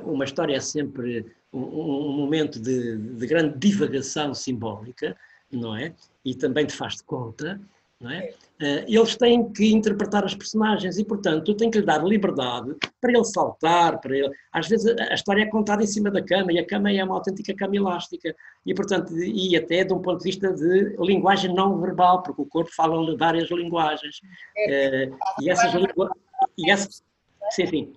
[0.00, 5.16] uh, uma história sempre um, um momento de, de, grande divagação simbólica,
[5.50, 5.94] não é?
[6.24, 7.60] E também de faz de conta,
[8.04, 8.30] não é?
[8.62, 12.76] Uh, eles têm que interpretar as personagens e, portanto, tu tens que lhe dar liberdade
[13.00, 14.30] para ele saltar, para ele...
[14.52, 17.14] Às vezes a, história é contada em cima da cama e a cama é uma
[17.14, 21.80] autêntica cama elástica e, portanto, e até de um ponto de vista de linguagem não
[21.80, 24.20] verbal, porque o corpo fala várias linguagens.
[24.56, 27.02] É, uh, e essas linguagens...
[27.50, 27.92] Sim, sim.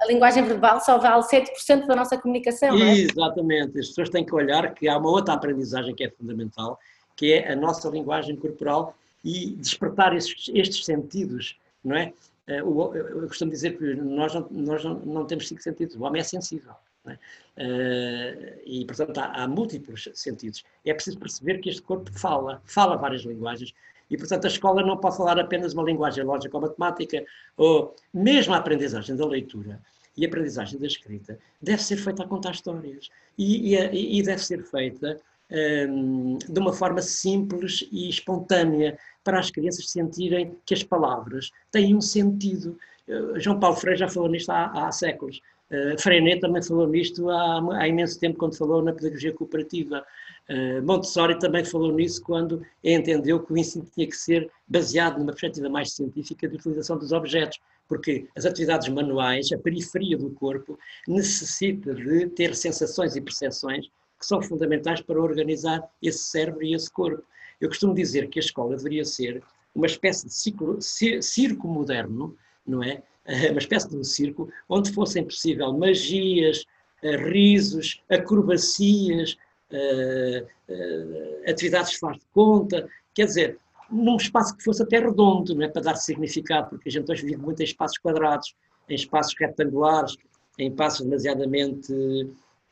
[0.00, 2.98] A linguagem verbal só vale 7% da nossa comunicação, não é?
[2.98, 3.78] Exatamente.
[3.78, 6.78] As pessoas têm que olhar que há uma outra aprendizagem que é fundamental,
[7.16, 12.12] que é a nossa linguagem corporal e despertar estes, estes sentidos, não é?
[12.46, 16.24] Eh, eu costumo dizer que nós não, nós não temos cinco sentidos, o homem é
[16.24, 16.74] sensível.
[17.06, 17.12] É?
[17.12, 20.64] Uh, e, portanto, há, há, múltiplos sentidos.
[20.86, 23.74] É preciso perceber que este corpo fala, fala várias linguagens,
[24.10, 27.24] e, portanto, a escola não pode falar apenas uma linguagem lógica ou matemática,
[27.56, 29.80] ou mesmo a aprendizagem da leitura
[30.16, 33.10] e a aprendizagem da escrita deve ser feita a contar histórias.
[33.36, 39.50] E, e, e deve ser feita um, de uma forma simples e espontânea, para as
[39.50, 42.78] crianças sentirem que as palavras têm um sentido.
[43.08, 45.40] Uh, João Paulo Freire já falou nisto há, há séculos.
[45.70, 50.04] Uh, Freinet também falou nisto há, há, imenso tempo, quando falou na pedagogia cooperativa.
[50.48, 55.32] Uh, Montessori também falou nisso quando entendeu que o ensino tinha que ser baseado numa
[55.32, 57.58] perspectiva mais científica de utilização dos objetos,
[57.88, 64.26] porque as atividades manuais, a periferia do corpo, necessita de ter sensações e percepções que
[64.26, 67.22] são fundamentais para organizar esse cérebro e esse corpo.
[67.64, 69.42] Eu costumo dizer que a escola deveria ser
[69.74, 73.02] uma espécie de ciclo, circo moderno, não é?
[73.50, 76.66] Uma espécie de um circo onde fossem possível magias,
[77.02, 79.38] eh, risos, acrobacias,
[79.70, 83.58] eh, eh, atividades de faz de conta, quer dizer,
[83.90, 85.68] num espaço que fosse até redondo, não é?
[85.68, 88.54] para dar significado, porque a gente hoje vive muito em espaços quadrados,
[88.90, 90.18] em espaços retangulares,
[90.58, 91.94] em espaços demasiadamente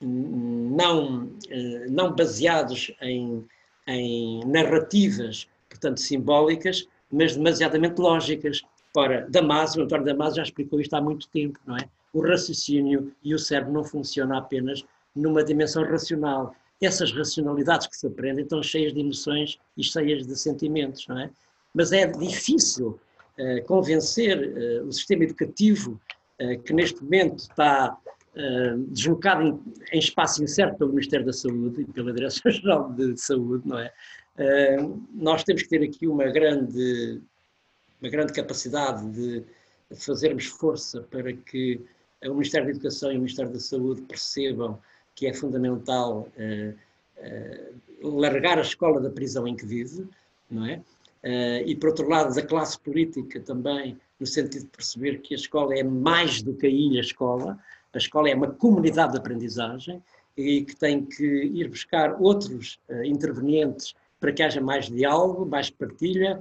[0.03, 1.31] hum, não,
[1.89, 3.43] não baseados em,
[3.87, 8.63] em narrativas, portanto, simbólicas, mas demasiadamente lógicas.
[8.97, 11.89] Ora, Damasio, o António Damasio já explicou isto há muito tempo, não é?
[12.13, 16.55] O raciocínio e o cérebro não funcionam apenas numa dimensão racional.
[16.81, 21.31] Essas racionalidades que se aprendem estão cheias de emoções e cheias de sentimentos, não é?
[21.75, 23.01] Mas é difícil
[23.39, 26.01] uh, convencer uh, o sistema educativo
[26.41, 27.97] uh, que neste momento está
[28.89, 29.61] deslocado em,
[29.93, 33.93] em, espaço incerto pelo Ministério da Saúde e pela Direção-Geral de Saúde, não é?
[35.13, 37.21] nós temos que ter aqui uma grande,
[38.01, 39.45] uma grande capacidade de
[39.95, 41.79] fazermos força para que
[42.25, 44.79] o Ministério da Educação e o Ministério da Saúde percebam
[45.15, 46.75] que é fundamental uh,
[48.03, 50.07] uh, largar a escola da prisão em que vive,
[50.51, 50.83] não é?
[51.23, 55.37] Uh, e por outro lado da classe política também, no sentido de perceber que a
[55.37, 57.59] escola é mais do que a ilha escola,
[57.95, 60.03] a escola é uma comunidade de aprendizagem
[60.37, 66.39] e que tem que ir buscar outros intervenientes para que haja mais diálogo, mais partilha,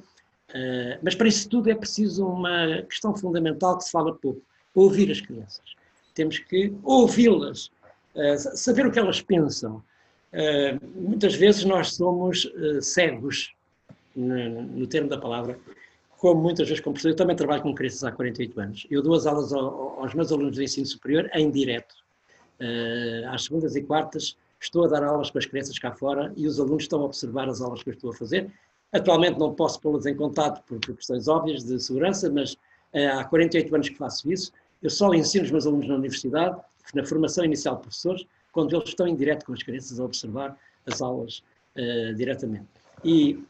[0.50, 4.40] uh, mas para isso tudo é preciso uma questão fundamental que se fala pouco,
[4.76, 5.66] ouvir as crianças.
[6.14, 7.72] Temos que ouvi-las,
[8.14, 9.84] uh, saber o que elas pensam.
[10.32, 12.48] Uh, muitas vezes nós somos
[12.84, 13.52] cegos,
[14.16, 15.58] no, no, termo da palavra,
[16.22, 18.88] como muitas vezes como professor, eu também trabalho com crianças há 48 anos.
[18.92, 21.96] Eu dou as aulas ao, aos meus alunos de ensino superior em direto,
[23.32, 26.60] às segundas e quartas, estou a dar aulas para as crianças cá fora e os
[26.60, 28.52] alunos estão a observar as aulas que eu estou a fazer.
[28.94, 33.74] Atualmente não posso pô-las em contato por, questões óbvias de segurança, mas uh, há 48
[33.74, 34.52] anos que faço isso.
[34.80, 36.56] Eu só ensino os meus alunos na universidade,
[36.94, 40.56] na formação inicial de professores, quando eles estão em direto com as crianças a observar
[40.86, 41.42] as aulas
[41.76, 42.68] uh, diretamente.
[43.04, 43.44] E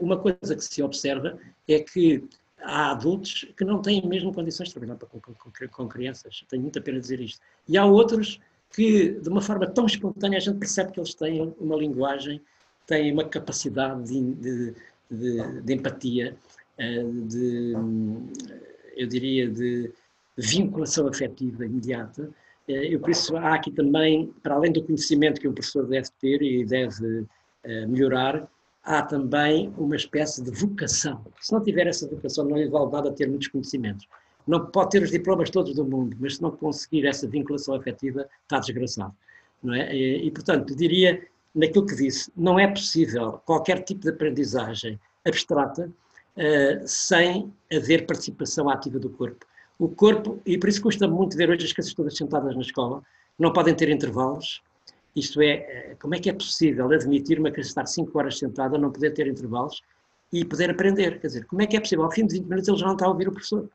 [0.00, 2.22] uma coisa que se observa é que
[2.64, 5.34] há adultos que não têm mesmo condições de trabalhar com, com,
[5.68, 6.44] com crianças.
[6.48, 7.40] Tenho muita pena dizer isto.
[7.68, 8.40] E há outros
[8.74, 12.40] que, de uma forma tão espontânea, a gente percebe que eles têm uma linguagem,
[12.86, 14.74] têm uma capacidade de, de,
[15.10, 16.36] de, de empatia,
[16.76, 17.72] eh, de,
[18.96, 19.92] eu diria, de
[20.36, 22.30] vinculação afetiva imediata.
[22.66, 26.08] Eh, eu, por isso, há aqui também, para além do conhecimento que um professor deve
[26.20, 27.26] ter e deve
[27.62, 28.48] eh, melhorar,
[28.84, 31.24] há também uma espécie de vocação.
[31.40, 34.06] Se não tiver essa vocação, não lhe vale nada ter muitos conhecimentos
[34.46, 38.28] não pode ter os diplomas todos do mundo, mas se não conseguir essa vinculação afetiva,
[38.42, 39.14] está desgraçado.
[39.62, 39.94] Não é?
[39.94, 45.90] e, e, portanto, diria, naquilo que disse, não é possível qualquer tipo de aprendizagem abstrata
[46.36, 49.46] uh, sem haver participação ativa do corpo.
[49.78, 53.02] O corpo, e por isso custa muito ver hoje as crianças todas sentadas na escola,
[53.38, 54.62] não podem ter intervalos,
[55.14, 58.76] isto é, eh, como é que é possível admitir uma criança estar 5 horas sentada,
[58.76, 59.82] não poder ter intervalos
[60.32, 61.20] e poder aprender?
[61.20, 62.04] Quer dizer, como é que é possível?
[62.04, 63.68] Ao fim de 20 minutos ele já não está a ouvir o professor.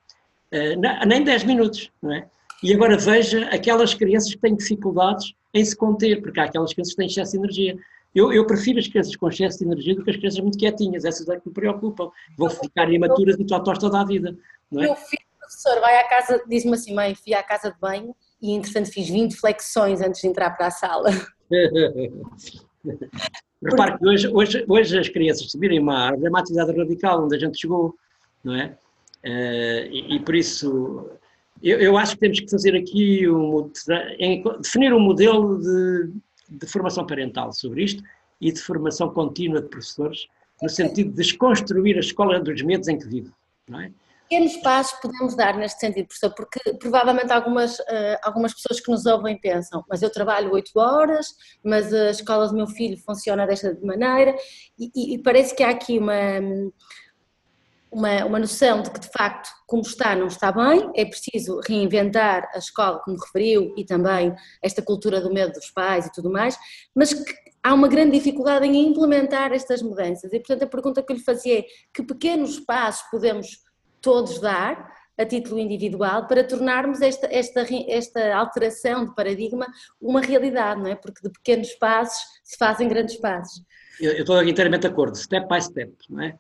[0.52, 0.76] Eh,
[1.06, 2.28] nem 10 minutos, não é?
[2.62, 6.94] E agora veja aquelas crianças que têm dificuldades em se conter, porque há aquelas crianças
[6.94, 7.78] que têm excesso de energia.
[8.14, 11.06] Eu, eu prefiro as crianças com excesso de energia do que as crianças muito quietinhas,
[11.06, 12.10] essas é que me preocupam.
[12.38, 14.36] Vão ficar imaturas e totós toda a vida.
[14.70, 14.86] Não é?
[14.88, 18.52] Meu filho, professor, vai à casa, diz-me assim, mãe, fui à casa de banho e
[18.52, 21.10] entretanto fiz 20 flexões antes de entrar para a sala.
[23.64, 27.36] Repare que hoje, hoje, hoje as crianças subirem uma árvore é uma atividade radical onde
[27.36, 27.94] a gente chegou,
[28.44, 28.78] não é?
[29.26, 31.10] Uh, e, e, por isso,
[31.62, 33.70] eu, eu, acho que temos que fazer aqui, um,
[34.62, 36.10] definir um modelo de,
[36.48, 38.02] de, formação parental sobre isto
[38.40, 40.26] e de formação contínua de professores,
[40.62, 43.32] no sentido de desconstruir a escola dos medos em que vive,
[43.68, 43.92] não é?
[44.30, 49.06] Pequenos passos podemos dar neste sentido, professor, porque provavelmente algumas, uh, algumas pessoas que nos
[49.08, 51.28] ouvem pensam, mas eu trabalho 8 horas,
[51.64, 54.36] mas a escola do meu filho funciona desta maneira,
[54.78, 56.14] e, e, e parece que há aqui uma
[57.92, 62.48] uma, uma noção de que, de facto, como está, não está bem, é preciso reinventar
[62.54, 66.58] a escola, como referiu, e também esta cultura do medo dos pais e tudo mais,
[66.96, 70.32] mas que há uma grande dificuldade em implementar estas mudanças.
[70.32, 73.69] E, portanto, a pergunta que eu lhe fazia é: que pequenos passos podemos
[74.02, 79.68] todos dar, a título individual, para tornarmos esta, esta, esta alteração de paradigma
[80.02, 80.96] uma realidade, não é?
[80.96, 83.62] Porque de pequenos passos se fazem grandes passos.
[84.00, 86.38] Eu, eu estou inteiramente de acordo, step by step, não é?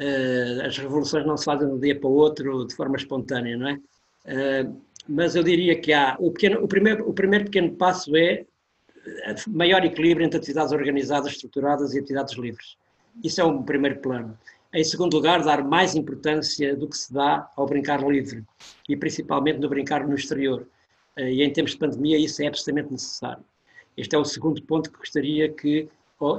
[0.00, 3.56] Uh, as revoluções não se fazem de um dia para o outro de forma espontânea,
[3.56, 3.74] não é?
[3.74, 8.46] Uh, mas eu diria que há o, pequeno, o, primeiro, o primeiro pequeno passo é
[9.48, 12.76] maior equilíbrio entre atividades organizadas, estruturadas e atividades livres.
[13.22, 14.38] Isso é um primeiro plano.
[14.74, 18.42] Em segundo lugar, dar mais importância do que se dá ao brincar livre
[18.88, 20.66] e principalmente no brincar no exterior.
[21.14, 23.44] E em tempos de pandemia isso é absolutamente necessário.
[23.98, 25.90] Este é o segundo ponto que gostaria que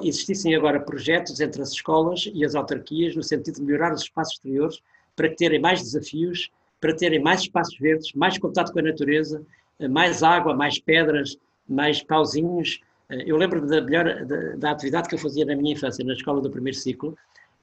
[0.02, 4.34] existissem agora projetos entre as escolas e as autarquias no sentido de melhorar os espaços
[4.34, 4.82] exteriores
[5.16, 6.50] para terem mais desafios,
[6.82, 9.46] para terem mais espaços verdes, mais contato com a natureza,
[9.92, 11.38] mais água, mais pedras,
[11.70, 12.80] mais pauzinhos.
[13.10, 16.42] Eu lembro da melhor da, da atividade que eu fazia na minha infância na escola
[16.42, 17.16] do primeiro ciclo,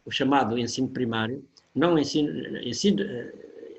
[0.04, 1.44] o chamado ensino primário,
[1.74, 3.04] não ensino, ensino,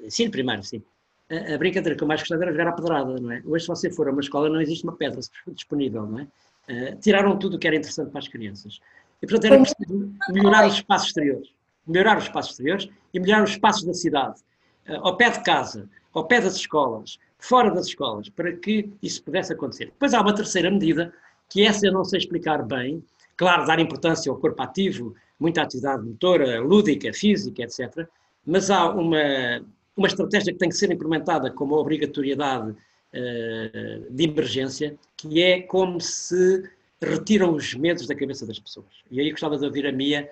[0.04, 0.82] ensino primário, sim.
[1.30, 3.42] A, a, brincadeira que eu mais gostava era jogar à pedrada, não é?
[3.46, 6.28] Hoje, se você for a uma escola, não existe uma pedra disponível, não é?
[6.70, 8.80] Uh, tiraram tudo o que era interessante para as crianças.
[9.22, 11.50] E, portanto, era preciso melhorar os espaços exteriores.
[11.88, 14.42] Melhorar os espaços exteriores e melhorar os espaços da cidade.
[14.88, 19.24] Uh, ao pé de casa, ao pé das escolas, fora das escolas, para que isso
[19.24, 19.86] pudesse acontecer.
[19.86, 21.14] Depois há uma terceira medida,
[21.50, 23.04] que essa eu não sei explicar bem.
[23.36, 28.08] Claro, dar importância ao corpo ativo, muita atividade motora, lúdica, física, etc.
[28.46, 29.66] Mas há uma,
[29.98, 36.00] uma estratégia que tem que ser implementada como obrigatoriedade uh, de emergência, que é como
[36.00, 36.64] se
[37.02, 38.86] retiram os medos da cabeça das pessoas.
[39.10, 40.30] E aí gostava de ouvir a Mia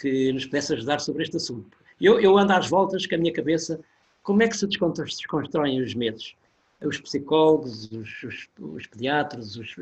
[0.00, 1.76] que nos pudesse ajudar sobre este assunto.
[2.00, 3.80] Eu, eu ando às voltas com a minha cabeça,
[4.22, 6.36] como é que se desconstroem os medos?
[6.80, 9.74] Os psicólogos, os, os, os pediatras, os,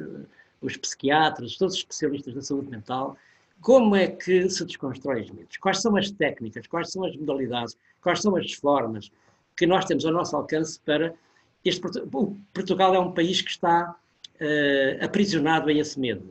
[0.60, 3.16] os psiquiatras, todos os especialistas da saúde mental,
[3.60, 5.56] como é que se desconstrói os mitos?
[5.58, 9.10] Quais são as técnicas, quais são as modalidades, quais são as formas
[9.56, 11.14] que nós temos ao nosso alcance para.
[11.62, 11.82] Este,
[12.12, 13.94] o Portugal é um país que está
[14.40, 16.24] uh, aprisionado a esse medo.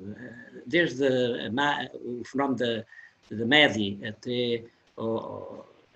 [0.65, 2.86] Desde a, a, o fenómeno da,
[3.30, 4.63] da MEDI até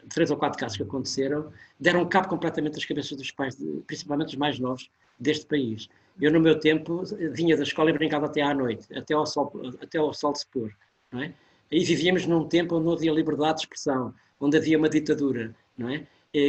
[0.09, 3.57] três ou quatro casos que aconteceram, deram cabo completamente das cabeças dos pais,
[3.87, 5.89] principalmente os mais novos deste país.
[6.21, 9.51] Eu, no meu tempo, vinha da escola e brincava até à noite, até ao sol,
[9.81, 10.71] até ao sol se pôr.
[11.13, 11.33] Não é?
[11.71, 15.89] E vivíamos num tempo onde não havia liberdade de expressão, onde havia uma ditadura, não
[15.89, 16.05] é?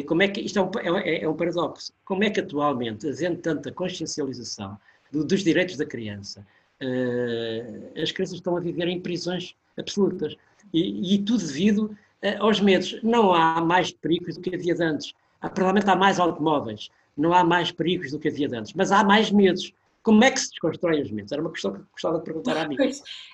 [0.06, 1.92] Como é que, isto é um, é, é um paradoxo.
[2.04, 4.78] Como é que atualmente, havendo tanta consciencialização
[5.12, 6.46] do, dos direitos da criança,
[6.82, 10.36] uh, as crianças estão a viver em prisões absolutas?
[10.72, 11.96] E, e tudo devido uh,
[12.40, 12.98] aos medos.
[13.02, 15.12] Não há mais perigos do que havia antes.
[15.38, 19.04] Há, provavelmente há mais automóveis, não há mais perigos do que havia antes, mas há
[19.04, 19.70] mais medos.
[20.02, 21.30] Como é que se desconstrói os medos?
[21.30, 22.76] Era uma questão que gostava de perguntar à mim.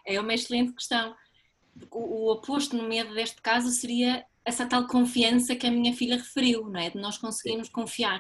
[0.05, 1.15] É uma excelente questão.
[1.91, 6.17] O, o oposto no medo deste caso seria essa tal confiança que a minha filha
[6.17, 6.91] referiu, não é?
[6.91, 8.19] De nós conseguirmos confiar.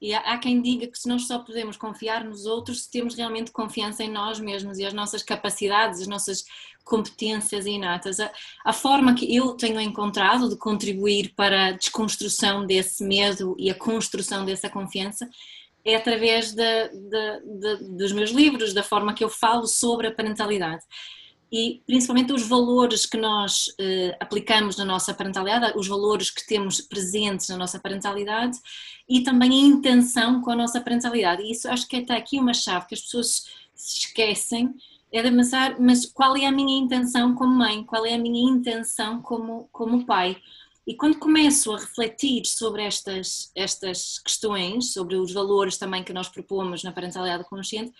[0.00, 3.52] E há, quem diga que se nós só podemos confiar nos outros se temos realmente
[3.52, 6.44] confiança em nós mesmos e as nossas capacidades, as nossas
[6.84, 8.18] competências inatas.
[8.18, 8.32] A,
[8.64, 13.74] a forma que eu tenho encontrado de contribuir para a desconstrução desse medo e a
[13.74, 15.30] construção dessa confiança
[15.84, 20.12] é através de, de, de, dos meus livros, da forma que eu falo sobre a
[20.12, 20.82] parentalidade.
[21.52, 26.80] E principalmente os valores que nós eh, aplicamos na nossa parentalidade, os valores que temos
[26.80, 28.58] presentes na nossa parentalidade
[29.06, 31.42] e também a intenção com a nossa parentalidade.
[31.42, 33.44] E isso acho que está aqui uma chave que as pessoas
[33.74, 34.74] se esquecem,
[35.12, 37.84] é de pensar, mas qual é a minha intenção como mãe?
[37.84, 40.40] Qual é a minha intenção como, como pai?
[40.86, 46.28] E quando começo a refletir sobre estas, estas questões, sobre os valores também que nós
[46.28, 47.92] propomos na parentalidade consciente,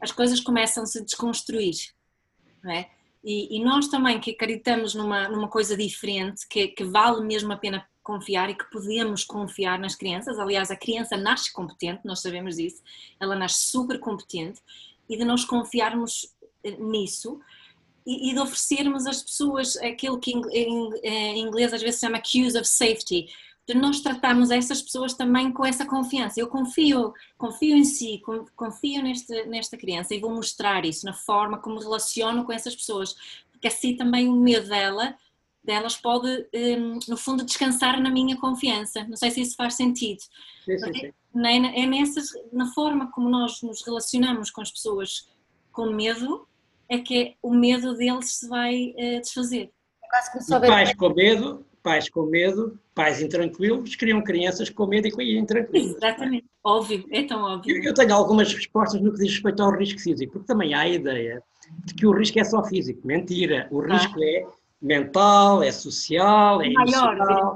[0.00, 1.95] as coisas começam -se a desconstruir.
[2.66, 2.88] É?
[3.22, 7.56] E, e, nós também que acreditamos numa, numa coisa diferente, que, que vale mesmo a
[7.56, 10.38] pena confiar e que podemos confiar nas crianças.
[10.38, 12.80] Aliás, a criança nasce competente, nós sabemos disso,
[13.18, 14.60] ela nasce super competente,
[15.08, 17.40] e de nós confiarmos eh, nisso,
[18.06, 22.64] e, de oferecermos às pessoas aquilo que em, inglês às vezes se chama cues of
[22.64, 23.28] safety,
[23.66, 26.40] de nós tratarmos essas pessoas também com essa confiança.
[26.40, 28.22] Eu confio, confio em si,
[28.54, 32.76] confio neste, nesta criança e vou mostrar isso na forma como me relaciono com essas
[32.76, 33.16] pessoas,
[33.50, 35.16] porque assim também o medo dela,
[35.64, 39.04] delas pode, hum, no fundo, descansar na minha confiança.
[39.08, 40.20] Não sei se isso faz sentido.
[40.64, 41.12] Sim, sim, sim.
[41.44, 45.28] É, é nessas, na forma como nós nos relacionamos com as pessoas
[45.72, 46.46] com medo,
[46.88, 49.72] é que o medo deles se vai uh, desfazer.
[50.04, 55.94] É pais com medo, pais com medo, pais intranquilos, criam crianças com medo e intranquilos.
[55.94, 57.76] Exatamente, óbvio, é tão óbvio.
[57.76, 60.80] Eu, eu tenho algumas respostas no que diz respeito ao risco físico, porque também há
[60.80, 61.40] a ideia
[61.84, 63.06] de que o risco é só físico.
[63.06, 63.86] Mentira, o ah.
[63.86, 64.24] risco ah.
[64.24, 64.46] é
[64.82, 67.54] mental, é social, é emocional,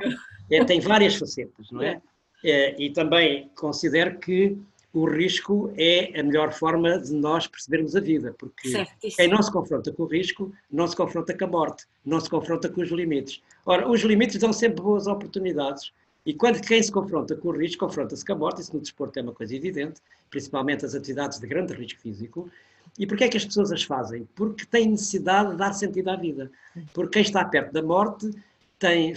[0.49, 2.01] é, tem várias facetas, não é?
[2.45, 2.81] é?
[2.81, 4.57] E também considero que
[4.93, 9.17] o risco é a melhor forma de nós percebermos a vida, porque Certíssimo.
[9.17, 12.31] quem não se confronta com o risco, não se confronta com a morte, não se
[12.31, 13.43] confronta com os limites.
[13.65, 15.93] Ora, os limites dão sempre boas oportunidades,
[16.25, 19.19] e quando quem se confronta com o risco, confronta-se com a morte, isso no desporto
[19.19, 22.51] é uma coisa evidente, principalmente as atividades de grande risco físico,
[22.99, 24.29] E porquê é que as pessoas as fazem?
[24.35, 26.51] Porque têm necessidade de dar sentido à vida.
[26.93, 28.31] Porque quem está perto da morte
[28.79, 29.17] tem, uh,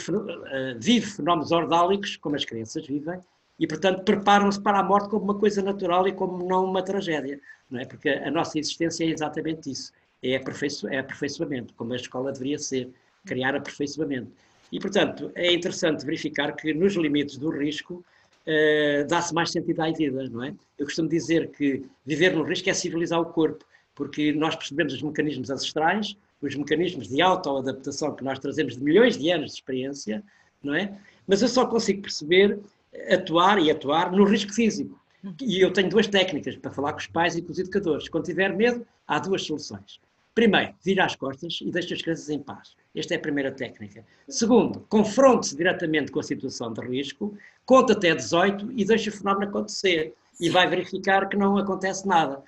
[0.79, 3.19] vive fenómenos ordálicos, como as crianças vivem,
[3.59, 7.39] e, portanto, preparam-se para a morte como uma coisa natural e como não uma tragédia.
[7.69, 7.85] Não é?
[7.85, 9.91] Porque a nossa existência é exatamente isso.
[10.21, 12.89] É, aperfeiço, é aperfeiçoamento, como a escola deveria ser,
[13.25, 14.31] criar aperfeiçoamento.
[14.71, 18.03] E, portanto, é interessante verificar que nos limites do risco
[18.47, 20.53] uh, dá-se mais sentido à vida, não é?
[20.77, 23.63] Eu costumo dizer que viver no risco é civilizar o corpo,
[23.93, 29.17] porque nós percebemos os mecanismos ancestrais, os mecanismos de autoadaptação que nós trazemos de milhões
[29.17, 30.23] de anos de experiência,
[30.63, 30.97] não é?
[31.27, 32.59] Mas eu só consigo perceber
[33.11, 34.99] atuar e atuar no risco físico.
[35.41, 38.09] E eu tenho duas técnicas para falar com os pais e com os educadores.
[38.09, 40.01] Quando tiver medo, há duas soluções.
[40.35, 42.75] Primeiro, vira as costas e deixa as crianças em paz.
[42.95, 44.05] Esta é a primeira técnica.
[44.27, 47.35] Segundo, confronte-se diretamente com a situação de risco,
[47.65, 50.13] conta até 18 e deixa o fenómeno acontecer.
[50.39, 52.41] E vai verificar que não acontece nada.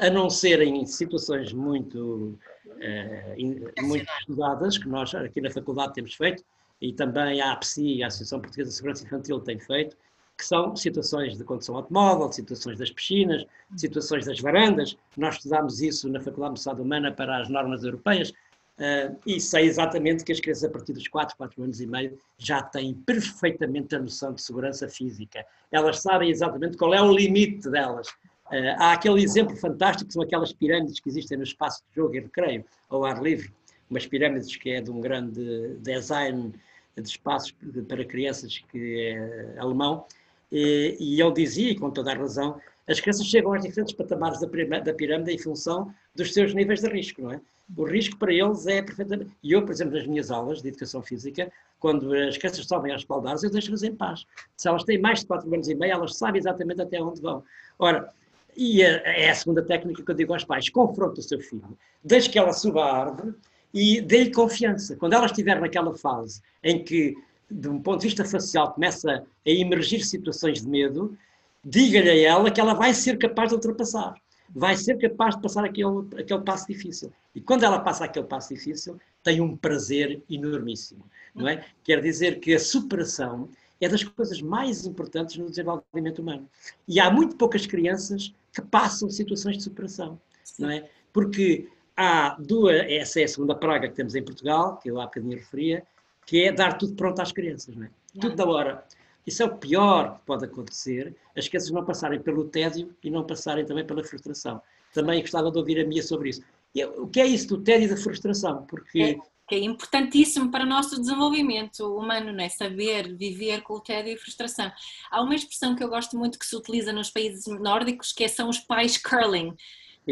[0.00, 6.14] A não ser em situações muito, uh, muito estudadas, que nós aqui na faculdade temos
[6.14, 6.42] feito,
[6.80, 9.96] e também a APSI, a Associação Portuguesa de Segurança Infantil, tem feito,
[10.36, 14.96] que são situações de condução automóvel, situações das piscinas, situações das varandas.
[15.16, 18.32] Nós estudámos isso na Faculdade de Saúde Humana para as normas europeias
[18.78, 22.18] uh, e sei exatamente que as crianças a partir dos 4, 4 anos e meio
[22.38, 25.44] já têm perfeitamente a noção de segurança física.
[25.70, 28.08] Elas sabem exatamente qual é o limite delas.
[28.46, 32.20] Uh, há aquele exemplo fantástico, são aquelas pirâmides que existem no espaço de jogo e
[32.20, 33.52] recreio, ao ar livre,
[33.90, 36.52] umas pirâmides que é de um grande design
[36.96, 37.54] de espaços
[37.88, 40.06] para crianças que é alemão,
[40.50, 44.40] e, e ele dizia, e com toda a razão, as crianças chegam aos diferentes patamares
[44.40, 47.40] da pirâmide em função dos seus níveis de risco, não é?
[47.76, 49.30] O risco para eles é perfeitamente...
[49.42, 51.50] E eu, por exemplo, nas minhas aulas de educação física,
[51.80, 54.24] quando as crianças sobem aos espaldares, eu deixo-as em paz.
[54.56, 57.42] Se elas têm mais de 4 anos e meio, elas sabem exatamente até onde vão.
[57.78, 58.12] Ora,
[58.56, 62.30] e é a segunda técnica que eu digo aos pais, confronta o seu filho, deixe
[62.30, 63.34] que ela suba a árvore
[63.74, 64.96] e dê-lhe confiança.
[64.96, 67.14] Quando ela estiver naquela fase em que,
[67.50, 71.18] de um ponto de vista facial, começa a emergir situações de medo,
[71.62, 74.14] diga-lhe a ela que ela vai ser capaz de ultrapassar.
[74.54, 77.12] Vai ser capaz de passar aquele, aquele passo difícil.
[77.34, 81.04] E quando ela passa aquele passo difícil, tem um prazer enormíssimo.
[81.34, 81.64] Não é?
[81.84, 83.48] Quer dizer que a superação
[83.80, 86.48] é das coisas mais importantes no desenvolvimento humano.
[86.88, 90.18] E há muito poucas crianças que passam situações de superação.
[90.58, 90.88] Não é?
[91.12, 95.04] Porque há duas, essa é a segunda praga que temos em Portugal, que eu há
[95.04, 95.82] bocadinho referia,
[96.24, 97.90] que é dar tudo pronto às crianças, não é?
[98.18, 98.84] Tudo da hora.
[99.26, 103.24] Isso é o pior que pode acontecer, as crianças não passarem pelo tédio e não
[103.24, 104.62] passarem também pela frustração.
[104.94, 106.42] Também gostava de ouvir a minha sobre isso.
[106.74, 108.64] E, o que é isso do tédio e da frustração?
[108.66, 109.02] Porque...
[109.02, 109.18] É,
[109.48, 112.48] que é importantíssimo para o nosso desenvolvimento humano, não é?
[112.48, 114.70] Saber viver com o tédio e frustração.
[115.10, 118.28] Há uma expressão que eu gosto muito que se utiliza nos países nórdicos, que é,
[118.28, 119.54] são os pais curling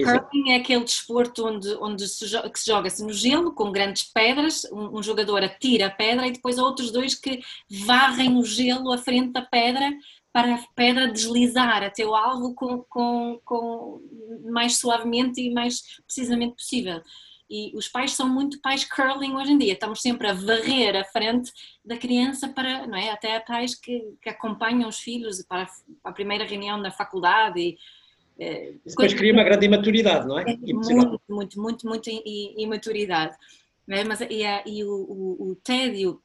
[0.03, 4.65] Curling é aquele desporto onde, onde se, que se joga-se no gelo com grandes pedras,
[4.73, 7.41] um, um, jogador atira a pedra e depois há outros dois que
[7.87, 9.93] varrem o gelo à frente da pedra
[10.33, 14.01] para a pedra deslizar até o alvo com, com, com
[14.51, 17.01] mais suavemente e mais precisamente possível.
[17.49, 21.05] E os pais são muito pais curling hoje em dia, estamos sempre a varrer a
[21.05, 21.53] frente
[21.85, 23.11] da criança para, não é?
[23.11, 25.69] Até pais que, que acompanham os filhos para
[26.03, 27.79] a primeira reunião da faculdade e,
[28.39, 30.43] é, Depois cria uma grande imaturidade, não é?
[30.43, 32.11] é muito, muito, muito, muito
[32.57, 33.37] imaturidade.
[33.89, 34.03] É?
[34.03, 36.21] Mas, e, a, e o, o, o, tédio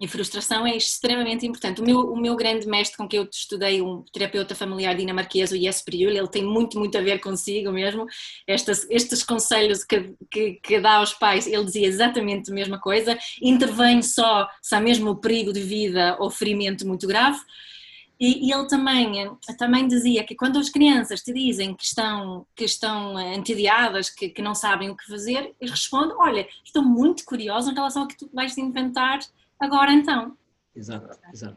[0.00, 1.82] e frustração é extremamente importante.
[1.82, 5.58] O meu, o meu grande mestre com quem eu estudei, um terapeuta familiar dinamarquês, o
[5.58, 8.06] Jesper Juhl, ele tem muito, muito a ver consigo mesmo.
[8.46, 13.18] Estes, estes conselhos que, que, que dá aos pais, ele dizia exatamente a mesma coisa.
[13.42, 17.38] Intervém só se há mesmo perigo de vida ou ferimento muito grave
[18.20, 22.64] e, e, ele também, também dizia que quando as crianças te dizem que estão, que
[22.64, 27.70] estão entediadas, que, que não sabem o que fazer, eles respondem: Olha, estou muito curiosa
[27.70, 29.20] em relação ao que tu vais inventar
[29.58, 30.36] agora então.
[30.76, 31.56] Exato, exato.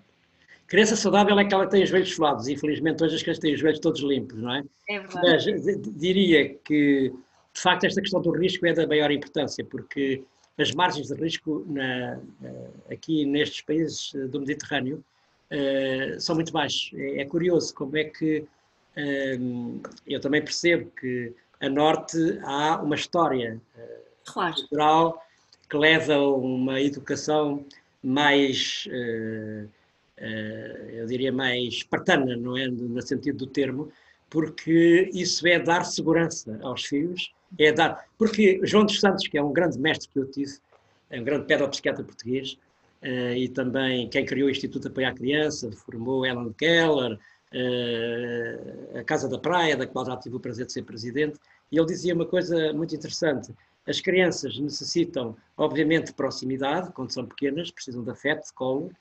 [0.65, 2.47] Criança saudável é que tem os joelhos suados.
[2.47, 4.63] Infelizmente, hoje as crianças têm os joelhos todos limpos, não é?
[4.87, 5.51] É verdade.
[5.51, 7.11] Mas diria que,
[7.53, 10.23] de facto, esta questão do risco é da maior importância, porque
[10.57, 12.19] as margens de risco na,
[12.89, 15.03] aqui nestes países do Mediterrâneo
[15.53, 16.91] uh, são muito baixos.
[16.95, 18.45] É, é, curioso como é que
[19.39, 24.55] um, eh, eu também percebo que a Norte há uma história uh, claro.
[24.55, 25.23] cultural
[25.69, 27.65] que leva a uma educação
[28.03, 29.69] mais, uh,
[30.91, 32.67] eu diria, mais espartana, não é?
[32.67, 33.91] No sentido do termo,
[34.29, 38.05] porque isso é dar segurança aos filhos, é dar.
[38.17, 40.57] Porque João dos Santos, que é um grande mestre que eu tive,
[41.09, 42.72] é um grande pedopsiquiatra português, eh,
[43.03, 47.19] e também quem criou o Instituto de Apoio à Criança, formou Ellen Keller,
[47.53, 51.37] uh, a Casa da Praia, da qual já tive o prazer de ser presidente,
[51.71, 53.53] e ele dizia uma coisa muito interessante.
[53.85, 58.91] As crianças necessitam, obviamente, de proximidade, quando são pequenas, precisam de afeto, de colo,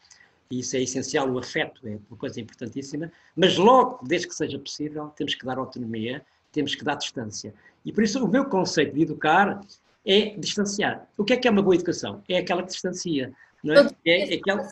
[0.50, 4.58] e isso é essencial, o afeto é uma coisa importantíssima, mas logo, desde que seja
[4.58, 7.54] possível, temos que dar autonomia, temos que dar distância.
[7.84, 9.60] E por isso o meu conceito de educar
[10.04, 11.08] é distanciar.
[11.16, 12.22] O que é que é uma boa educação?
[12.28, 13.32] É aquela que distancia,
[13.62, 13.88] não é?
[14.04, 14.68] É, é aquela,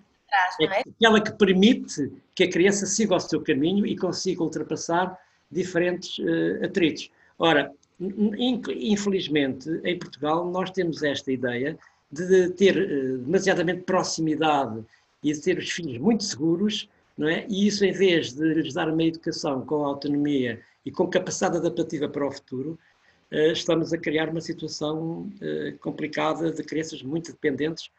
[0.60, 5.18] é aquela que permite que a criança siga o seu caminho e consiga ultrapassar
[5.50, 7.10] diferentes uh, atritos.
[7.38, 11.78] Ora, infelizmente, em Portugal, nós temos esta ideia
[12.10, 14.84] de ter uh, demasiadamente proximidade
[15.22, 17.46] e de ter os filhos muito seguros, não é?
[17.48, 22.08] E isso, em vez de lhes dar uma educação com autonomia e com capacidade adaptativa
[22.08, 22.78] para o futuro,
[23.32, 25.30] uh, estamos a criar uma situação
[25.80, 27.90] complicada de crianças muito dependentes.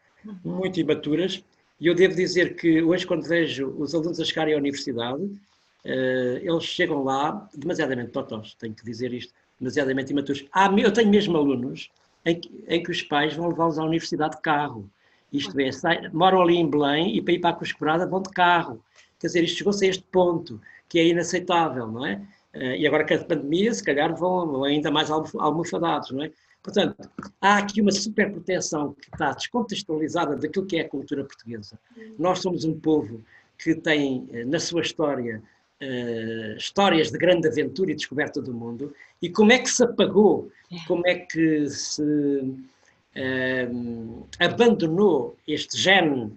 [0.44, 1.42] Muito imaturas
[1.82, 6.38] e eu devo dizer que hoje, quando vejo os alunos a chegarem à universidade, uh,
[6.40, 10.44] eles chegam lá demasiadamente totós, tenho que dizer isto, demasiadamente imaturos.
[10.52, 11.90] Ah, eu tenho mesmo alunos
[12.24, 14.88] em que, em que os pais vão levá-los à universidade de carro.
[15.32, 18.30] Isto é, sai, moram ali em Belém e para ir para a Cuscobrada vão de
[18.30, 18.80] carro.
[19.18, 22.22] Quer dizer, isto chegou-se a este ponto, que é inaceitável, não é?
[22.54, 26.30] Uh, e agora com a pandemia, se calhar vão ainda mais almofadados, não é?
[26.62, 27.10] Portanto,
[27.40, 31.76] há aqui uma superproteção que está descontextualizada daquilo que é a cultura portuguesa.
[32.18, 33.20] Nós somos um povo
[33.58, 35.42] que tem eh, na sua história
[35.82, 38.94] uh, histórias de grande aventura e descoberta do mundo.
[39.20, 40.76] E como é que se apagou, é.
[40.86, 46.32] como é que se uh, abandonou este gene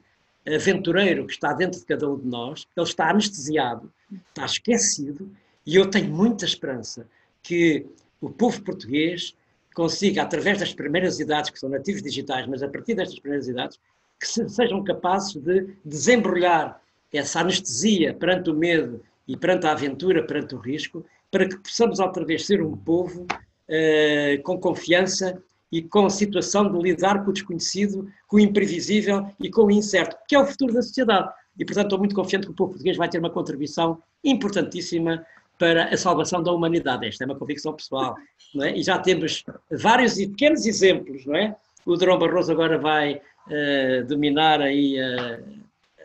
[0.48, 3.92] aventureiro que está dentro de cada um de nós, ele está anestesiado,
[4.30, 5.30] está esquecido,
[5.66, 7.08] e eu tenho muita esperança
[7.42, 7.86] que
[8.22, 9.36] o povo português
[9.76, 13.78] consiga, através das primeiras idades, que são nativos digitais, mas a partir destas primeiras idades,
[14.20, 16.82] que se, sejam capazes de desembrulhar
[17.14, 22.00] essa anestesia perante o medo e perante a aventura, perante o risco, para que possamos
[22.00, 23.28] outra vez ser um povo
[23.68, 29.28] eh, com confiança e com a situação de lidar com o desconhecido, com o imprevisível
[29.40, 31.30] e com o incerto, que é o futuro da sociedade.
[31.58, 35.26] E, portanto, estou muito confiante que o povo português vai ter uma contribuição importantíssima
[35.58, 37.08] para a salvação da humanidade.
[37.08, 38.16] Esta é uma convicção pessoal.
[38.62, 38.78] É?
[38.78, 41.26] E já temos vários e pequenos exemplos.
[41.26, 41.56] Não é?
[41.86, 45.44] O Drão Barroso agora vai uh, dominar aí uh,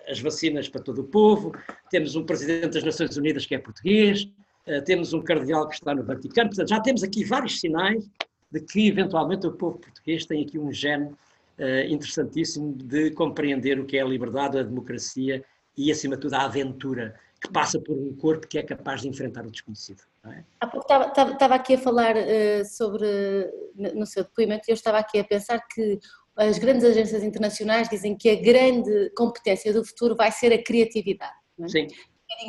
[0.08, 1.52] as vacinas para todo o povo.
[1.90, 4.24] Temos um presidente das Nações Unidas que é português.
[4.66, 6.50] Uh, temos um cardeal que está no Vaticano.
[6.50, 8.08] Portanto, já temos aqui vários sinais
[8.52, 11.12] de que, eventualmente, o povo português tem aqui um gene
[11.90, 15.44] interessantíssimo de compreender o que é a liberdade, a democracia
[15.76, 19.08] e, acima de tudo, a aventura que passa por um corpo que é capaz de
[19.08, 20.02] enfrentar o desconhecido.
[20.26, 20.44] É?
[20.60, 23.06] Há pouco estava, estava, aqui a falar uh, sobre,
[23.74, 25.98] no seu depoimento, e eu estava aqui a pensar que
[26.36, 31.32] as grandes agências internacionais dizem que a grande competência do futuro vai ser a criatividade.
[31.60, 31.68] É?
[31.68, 31.86] Sim.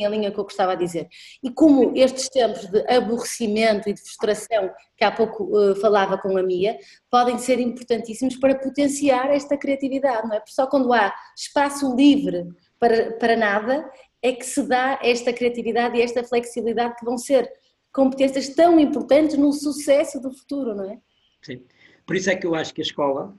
[0.06, 1.08] A linha que eu gostava de dizer.
[1.44, 6.38] E como estes tempos de aborrecimento e de frustração, que há pouco uh, falava com
[6.38, 6.78] a Mia,
[7.10, 10.40] podem ser importantíssimos para potenciar esta criatividade, não é?
[10.40, 12.48] Porque só quando há espaço livre
[12.80, 13.90] para, para nada
[14.22, 17.52] é que se dá esta criatividade e esta flexibilidade que vão ser
[17.92, 21.00] competências tão importantes no sucesso do futuro, não é?
[21.42, 21.62] Sim.
[22.06, 23.34] Por isso é que eu acho que a escola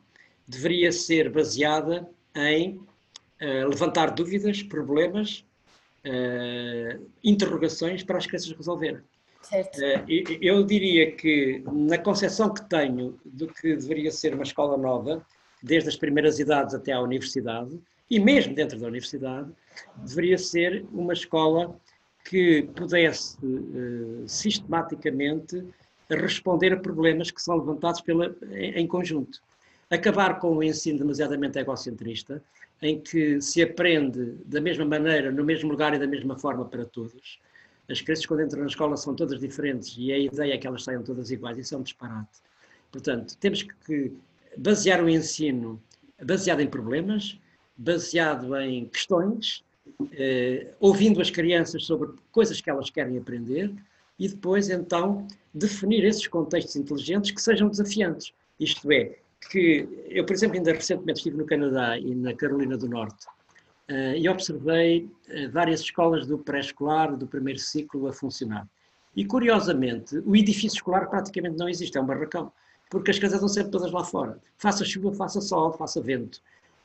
[0.47, 5.45] deveria ser baseada em uh, levantar dúvidas, problemas,
[6.05, 9.01] uh, interrogações para as crianças resolverem.
[9.43, 9.79] Certo.
[9.79, 15.25] Uh, eu diria que, na concepção que tenho do que deveria ser uma escola nova,
[15.63, 17.79] desde as primeiras idades até à universidade,
[18.13, 19.51] e mesmo dentro da universidade,
[19.97, 21.75] deveria ser uma escola
[22.23, 25.65] que pudesse uh, sistematicamente
[26.11, 29.41] responder a problemas que são levantados pela, em, em, conjunto.
[29.91, 32.43] Acabar com o ensino demasiadamente egocentrista,
[32.83, 36.85] em que se aprende da mesma maneira, no mesmo lugar e da mesma forma para
[36.85, 37.41] todos.
[37.89, 40.85] As crianças, quando entram na escola, são todas diferentes e a ideia é que elas
[40.85, 41.57] saiam todas iguais.
[41.57, 42.43] Isso é um disparate.
[42.91, 44.13] Portanto, temos que
[44.59, 45.83] basear o ensino
[46.23, 47.39] baseado em problemas,
[47.83, 49.65] baseado em questões,
[50.13, 53.75] eh, ouvindo as crianças sobre coisas que elas querem aprender
[54.19, 58.33] e depois então definir esses contextos inteligentes que sejam desafiantes.
[58.59, 59.17] Isto é,
[59.51, 63.27] que eu, por exemplo, ainda recentemente estive no Canadá e na Carolina do Norte
[63.89, 68.69] eh, e observei eh, várias escolas do pré-escolar, do primeiro ciclo a funcionar.
[69.17, 72.53] E curiosamente, o edifício escolar praticamente não existe, é um barracão,
[72.89, 74.39] porque as casas estão sempre todas lá fora.
[74.57, 76.41] Faça chuva, faça sol, faça vento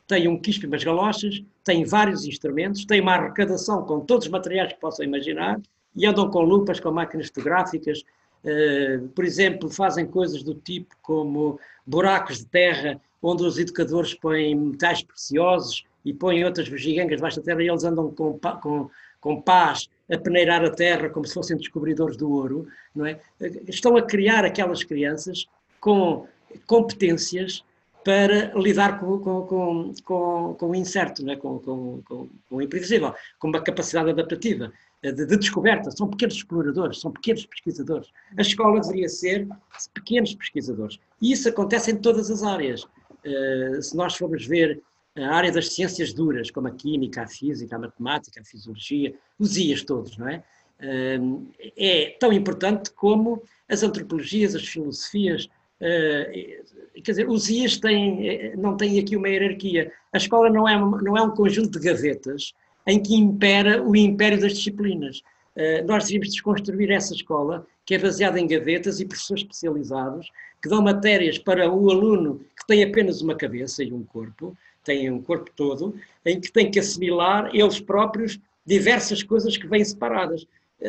[0.07, 4.31] tem um quispo e umas galochas, tem vários instrumentos, tem uma arrecadação com todos os
[4.31, 5.59] materiais que possam imaginar
[5.95, 8.03] e andam com lupas, com máquinas fotográficas,
[8.43, 14.55] uh, por exemplo, fazem coisas do tipo como buracos de terra onde os educadores põem
[14.55, 18.89] metais preciosos e põem outras bugigangas debaixo da terra e eles andam com, com,
[19.19, 23.19] com pás a peneirar a terra como se fossem descobridores do ouro, não é?
[23.67, 25.45] Estão a criar aquelas crianças
[25.81, 26.25] com
[26.65, 27.63] competências
[28.07, 31.35] para lidar com, com, com, com, o incerto, não é?
[31.35, 32.01] com,
[32.49, 34.71] o imprevisível, com uma capacidade adaptativa,
[35.03, 35.91] de, de, descoberta.
[35.91, 38.07] São pequenos exploradores, são pequenos pesquisadores.
[38.37, 39.45] A escola deveria ser
[39.93, 40.97] pequenos pesquisadores.
[41.21, 42.83] E isso acontece em todas as áreas.
[43.25, 44.81] Uh, se nós formos ver
[45.17, 49.57] a área das ciências duras, como a química, a física, a matemática, a fisiologia, os
[49.57, 50.41] IAs todos, não é?
[50.79, 51.45] Uh,
[51.75, 55.49] é tão importante como as antropologias, as filosofias,
[55.79, 59.91] quer dizer, os IAs têm, não têm aqui uma hierarquia.
[60.11, 62.53] A escola não é, não é um conjunto de gavetas
[62.87, 65.21] em que impera o império das disciplinas.
[65.55, 70.69] Uh, nós devíamos desconstruir essa escola, que é baseada em gavetas e professores especializados, que
[70.69, 75.21] dão matérias para o aluno que tem apenas uma cabeça e um corpo, tem um
[75.21, 80.47] corpo todo, em que tem que assimilar eles próprios diversas coisas que vêm separadas.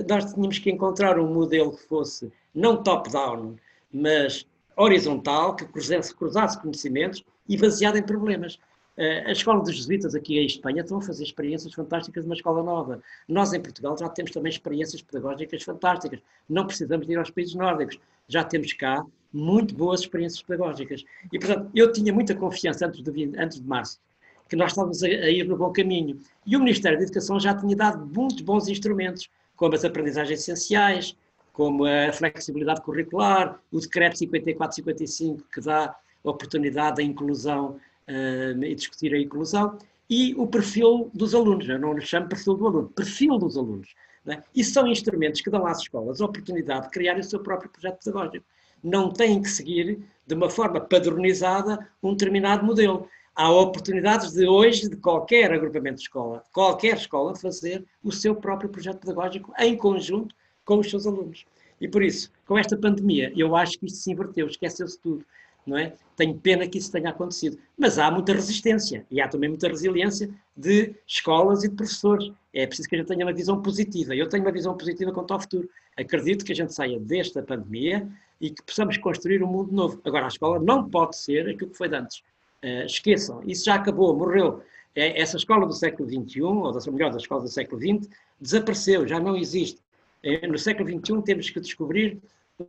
[0.09, 3.57] Nós tínhamos que encontrar um modelo que fosse não top-down,
[3.93, 4.47] mas
[4.79, 8.59] horizontal, que cruzasse, cruzasse conhecimentos e baseado em problemas.
[8.97, 12.35] Eh, a escola dos jesuítas aqui em Espanha estão a fazer experiências fantásticas de uma
[12.35, 13.03] escola nova.
[13.29, 16.20] Nós em Portugal já temos também experiências pedagógicas fantásticas.
[16.49, 17.99] Não precisamos de ir aos países nórdicos.
[18.29, 21.05] Já temos cá muito boas experiências pedagógicas.
[21.33, 24.01] E, portanto, eu tinha muita confiança antes de, antes de março
[24.49, 26.18] que nós estávamos a, a ir no bom caminho.
[26.47, 31.16] E o Ministério da Educação já tinha dado muitos bons instrumentos, como as aprendizagens essenciais,
[31.59, 35.93] como a flexibilidade curricular, o decreto 54-55 que dá
[36.23, 39.77] oportunidade à inclusão uh, e discutir a inclusão,
[40.09, 43.93] e o perfil dos alunos, eu não lhe chamo perfil do aluno, perfil dos alunos.
[44.29, 44.41] É?
[44.55, 48.05] E são instrumentos que dão às escolas a oportunidade de criarem o seu próprio projeto
[48.05, 48.47] pedagógico.
[48.81, 53.09] Não têm que seguir de uma forma padronizada um determinado modelo.
[53.35, 58.71] Há oportunidades de hoje, de qualquer agrupamento de escola, qualquer escola, fazer o seu próprio
[58.71, 60.33] projeto pedagógico em conjunto
[60.69, 61.47] com os seus alunos.
[61.81, 65.25] E por isso, com esta pandemia, eu acho que isto se inverteu, esqueceu-se tudo.
[65.66, 65.95] Não é?
[66.14, 67.59] Tenho pena que isso tenha acontecido.
[67.77, 72.31] Mas há muita resistência e há também muita resiliência de escolas e de professores.
[72.53, 74.14] É preciso que a gente tenha uma visão positiva.
[74.14, 75.69] Eu tenho uma visão positiva quanto ao futuro.
[75.97, 78.07] Acredito que a gente saia desta pandemia
[78.39, 80.01] e que possamos construir um mundo novo.
[80.05, 82.19] Agora, a escola não pode ser aquilo que foi de antes.
[82.62, 84.62] Uh, esqueçam, isso já acabou, morreu.
[84.95, 88.09] É, essa escola do século XXI, ou melhor, da escola do século XX,
[88.41, 89.81] desapareceu, já não existe.
[90.23, 92.19] É, no século XXI temos que descobrir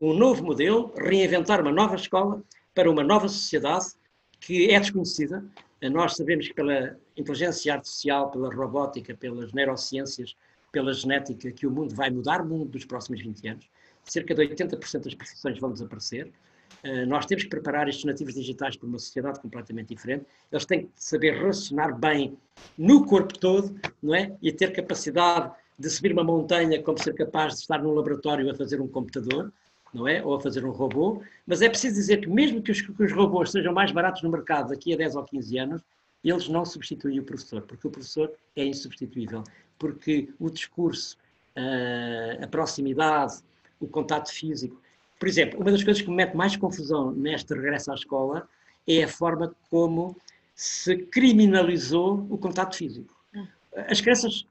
[0.02, 2.44] um novo modelo, reinventar uma nova escola
[2.74, 3.88] para uma nova sociedade
[4.40, 5.44] que é desconhecida.
[5.82, 10.36] Nós sabemos que pela inteligência artificial, pela robótica, pelas neurociências,
[10.72, 13.70] pela genética, que o mundo vai mudar, o mundo dos próximos 20 anos.
[14.04, 16.32] Cerca de 80% das profissões vão desaparecer.
[16.84, 20.26] Eh, nós temos que preparar estes nativos digitais para uma sociedade completamente diferente.
[20.52, 22.38] Eles têm que saber relacionar bem
[22.78, 24.36] no corpo todo, não é?
[24.42, 28.54] E ter capacidade de subir uma montanha como ser capaz de estar num laboratório a
[28.54, 29.52] fazer um computador,
[29.94, 30.22] não é?
[30.22, 33.12] Ou a fazer um robô, mas é preciso dizer que mesmo que os, que os
[33.14, 35.82] robôs sejam mais baratos no mercado daqui a 10 ou 15 anos,
[36.22, 39.42] eles não substituem o professor, porque o professor é insubstituível,
[39.80, 41.18] porque o discurso,
[42.44, 43.40] a proximidade,
[43.80, 44.82] o contato físico.
[45.18, 48.48] Por exemplo, uma das coisas que me mete mais confusão neste regresso à escola
[48.86, 50.16] é a forma como
[50.54, 53.16] se criminalizou o contato físico.
[53.34, 53.48] Hum.
[53.88, 54.46] As crianças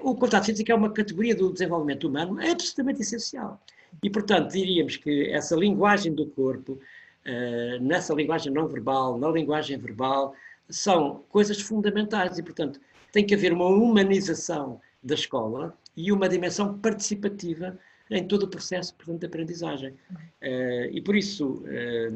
[0.00, 3.60] o contato físico é uma categoria do desenvolvimento humano absolutamente essencial.
[4.02, 6.78] E, portanto, diríamos que essa linguagem do corpo,
[7.24, 10.34] eh, nessa linguagem não verbal, na linguagem verbal,
[10.68, 12.80] são coisas fundamentais e, portanto,
[13.12, 17.78] tem que haver uma humanização da escola e uma dimensão participativa
[18.10, 19.94] em todo o processo portanto, de aprendizagem.
[20.40, 22.10] Eh, e por isso, eh,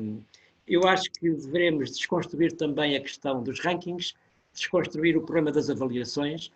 [0.66, 4.14] eu acho que devemos desconstruir também a questão dos rankings,
[4.52, 6.50] desconstruir o problema das avaliações,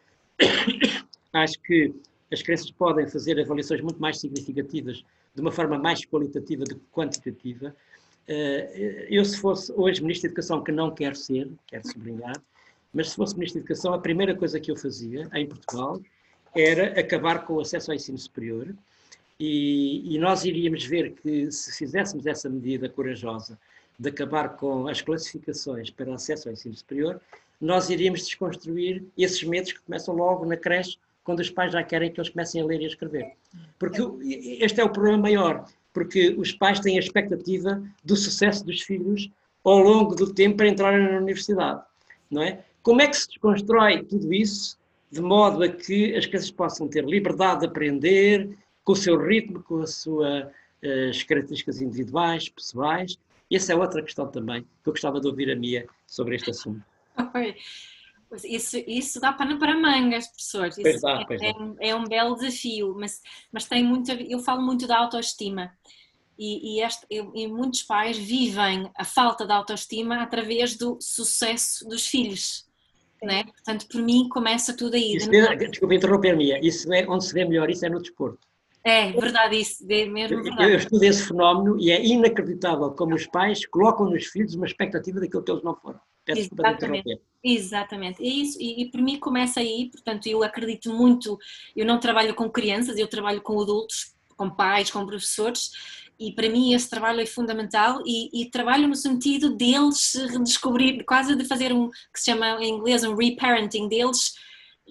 [1.33, 1.95] Acho que
[2.33, 6.85] as crianças podem fazer avaliações muito mais significativas, de uma forma mais qualitativa do que
[6.93, 7.75] quantitativa.
[8.27, 12.41] Eh, eu, se fosse hoje Ministro da Educação, que não quero ser, quero sublinhar,
[12.93, 16.01] mas se fosse Ministro da Educação, a primeira coisa que eu fazia em Portugal
[16.55, 18.75] era acabar com o acesso ao ensino superior
[19.39, 23.59] e, e nós iríamos ver que se fizéssemos essa medida corajosa
[23.99, 27.21] de acabar com as classificações para acesso ao ensino superior,
[27.61, 32.11] nós iríamos desconstruir esses medos que começam logo na creche, quando os pais já querem
[32.11, 33.33] que eles comecem a ler e a escrever.
[33.79, 34.01] Porque
[34.61, 39.29] este é o problema maior, porque os pais têm a expectativa do sucesso dos filhos
[39.63, 41.83] ao longo do tempo para entrarem na universidade,
[42.31, 42.65] não é?
[42.83, 44.79] Como é que se desconstrói tudo isso
[45.11, 49.63] de modo a que as crianças possam ter liberdade de aprender, com o seu ritmo,
[49.63, 53.19] com as suas características individuais, pessoais?
[53.53, 56.83] Essa é outra questão também que eu gostava de ouvir a Mia sobre este assunto.
[58.45, 60.77] Isso, isso dá para, para mangas, professores.
[60.77, 64.13] Isso dá, é, é, é, um belo desafio, mas, mas tem muito.
[64.13, 65.73] Eu falo muito da autoestima.
[66.39, 72.07] E, e, este, e, muitos pais vivem a falta de autoestima através do sucesso dos
[72.07, 72.67] filhos.
[73.21, 73.45] Né?
[73.45, 75.17] Portanto, por mim, começa tudo aí.
[75.17, 75.57] Isso, de...
[75.69, 78.47] Desculpa interromper-me, isso é onde se vê melhor, isso é no desporto.
[78.85, 80.63] É, verdade, isso, é mesmo verdade.
[80.63, 84.67] Eu, eu estudo esse fenómeno e é inacreditável como os pais colocam nos filhos uma
[84.67, 85.99] expectativa daquilo que eles não foram.
[86.29, 87.21] Peço Exatamente.
[87.43, 91.39] Exatamente, é isso, e, e por mim começa aí, portanto eu acredito muito,
[91.75, 95.71] eu não trabalho com crianças, eu trabalho com adultos, com pais, com professores,
[96.19, 101.35] e para mim esse trabalho é fundamental e, e, trabalho no sentido deles redescobrir, quase
[101.35, 104.35] de fazer um que se chama em inglês um reparenting deles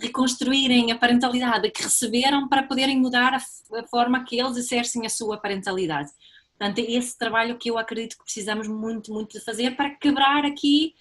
[0.01, 5.09] reconstruírem a parentalidade que receberam para poderem mudar a, a forma que eles exercem a
[5.09, 6.09] sua parentalidade.
[6.57, 10.45] Portanto, é esse trabalho que eu acredito que precisamos muito, muito de fazer para quebrar
[10.45, 10.95] aqui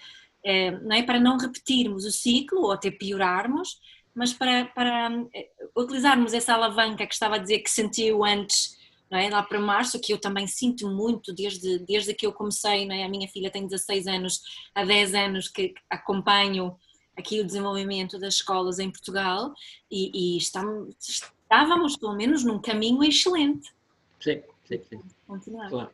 [0.83, 1.03] não é?
[1.03, 3.81] para não repetirmos o ciclo ou até piorarmos,
[4.15, 8.77] mas para, para eh, utilizarmos essa alavanca que estava a dizer que sentiu antes,
[9.11, 9.29] não é?
[9.29, 13.05] lá para março, que eu também sinto muito desde, desde que eu comecei, não é?
[13.05, 14.41] a minha filha tem 16 anos,
[14.75, 16.77] há 10 anos que acompanho
[17.17, 19.53] aqui o desenvolvimento das escolas em Portugal
[19.91, 23.73] e, e estamos, estávamos pelo menos num caminho excelente.
[24.21, 25.01] Sim, sim, sim.
[25.27, 25.69] Continuar.
[25.69, 25.91] Claro.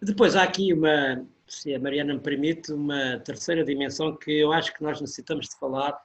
[0.00, 4.74] Depois há aqui uma, se a Mariana me permite, uma terceira dimensão que eu acho
[4.74, 6.04] que nós necessitamos de falar,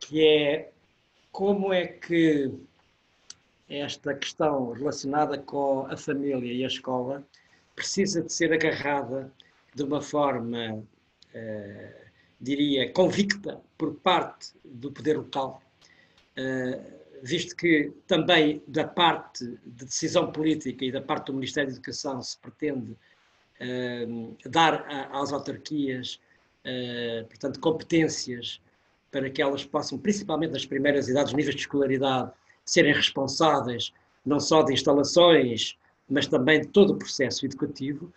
[0.00, 0.72] que é
[1.30, 2.52] como é que
[3.68, 7.26] esta questão relacionada com a família e a escola
[7.76, 9.30] precisa de ser agarrada
[9.74, 10.82] de uma forma,
[11.34, 12.06] eh,
[12.40, 15.62] diria, convicta por parte do poder local,
[16.36, 16.80] eh,
[17.22, 22.22] visto que também da parte de decisão política e da parte do Ministério da Educação
[22.22, 22.96] se pretende
[24.48, 26.20] dar a, às autarquias,
[26.64, 28.60] uh, portanto, competências
[29.10, 32.30] para que elas possam, principalmente nas primeiras idades, níveis de escolaridade,
[32.64, 33.92] serem responsáveis
[34.24, 35.78] não só de instalações,
[36.08, 38.12] mas também de todo o processo educativo.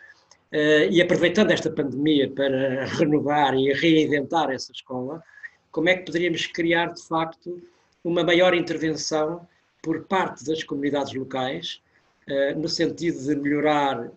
[0.51, 5.23] Uh, e aproveitando esta pandemia para renovar e reinventar essa escola,
[5.71, 7.61] como é que poderíamos criar, de facto,
[8.03, 9.47] uma maior intervenção
[9.81, 11.81] por parte das comunidades locais,
[12.27, 14.11] uh, no sentido de melhorar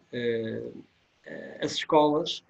[1.61, 2.43] as escolas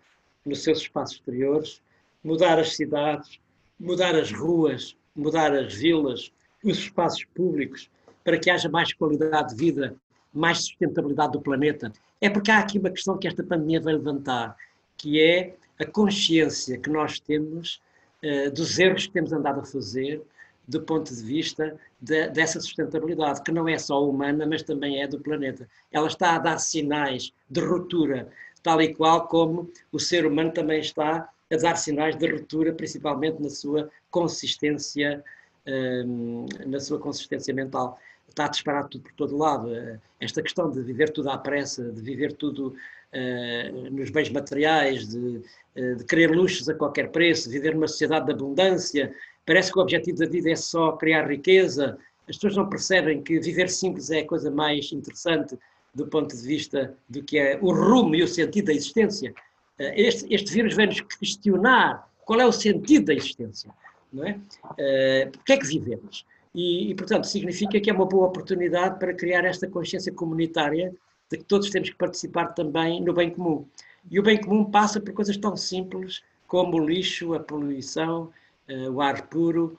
[0.44, 1.80] nos seus espaços exteriores,
[2.22, 3.38] mudar as cidades,
[3.78, 7.90] mudar as ruas, mudar as vilas, os espaços públicos,
[8.22, 9.96] para que haja mais qualidade de vida,
[10.32, 11.92] mais sustentabilidade do planeta.
[12.20, 14.56] É porque há aqui uma questão que esta pandemia vai levantar,
[14.96, 17.80] que é a consciência que nós temos
[18.22, 20.22] uh, dos erros que temos andado a fazer
[20.66, 25.06] do ponto de vista de, dessa sustentabilidade, que não é só humana, mas também é
[25.06, 25.68] do planeta.
[25.92, 28.30] Ela está a dar sinais de ruptura
[28.64, 33.40] tal e qual como o ser humano também está a dar sinais de ruptura, principalmente
[33.40, 35.22] na sua consistência,
[35.66, 38.00] hum, na sua consistência mental.
[38.26, 39.70] Está a disparar tudo por todo lado.
[40.18, 42.68] Esta questão de viver tudo à pressa, de viver tudo
[43.12, 45.42] uh, nos bens materiais, de,
[45.76, 49.14] uh, de querer luxos a qualquer preço, viver numa sociedade de abundância,
[49.46, 51.98] parece que o objetivo da vida é só criar riqueza.
[52.26, 55.56] As pessoas não percebem que viver simples é a coisa mais interessante
[55.94, 59.32] do ponto de vista do que é o rumo e o sentido da existência.
[59.78, 63.70] Eh, este, este vírus vem-nos questionar qual é o sentido da existência,
[64.12, 64.32] não é?
[64.64, 66.26] Uh, Porquê é que vivemos?
[66.54, 70.94] E, e, portanto, significa que é uma boa oportunidade para criar esta consciência comunitária
[71.30, 73.66] de que todos temos que participar também no bem comum.
[74.10, 78.30] E o bem comum passa por coisas tão simples como o lixo, a poluição,
[78.68, 79.78] uh, o ar puro,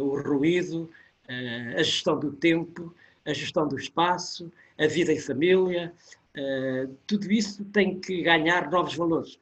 [0.00, 0.90] o ruído,
[1.76, 2.92] a gestão do tempo,
[3.24, 5.92] a gestão do espaço, a vida em família,
[6.36, 9.38] uh, tudo isso tem que ganhar novos valores.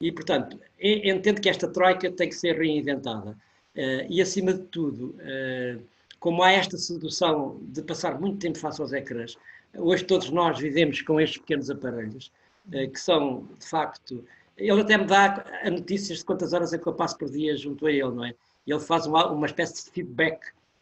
[0.00, 3.36] E, portanto, entendo que esta troika tem que ser reinventada.
[3.76, 5.82] Uh, e, acima de tudo, uh,
[6.18, 9.36] como há esta sedução de passar muito tempo face aos ecrãs,
[9.76, 12.32] hoje todos nós vivemos com estes pequenos aparelhos,
[12.92, 14.24] que são, de facto,
[14.56, 17.56] ele até me dá a notícias de quantas horas é que eu passo por dia
[17.56, 18.34] junto a ele, não é?
[18.66, 20.40] Ele faz uma, uma espécie de feedback,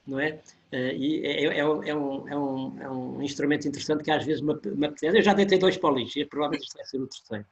[0.09, 0.40] não é?
[0.72, 4.40] Uh, e é, é, é, um, é, um, é, um, instrumento interessante que às vezes
[4.40, 5.18] me, apetece.
[5.18, 5.94] Eu já deitei dois para
[6.28, 7.44] provavelmente este vai ser o terceiro.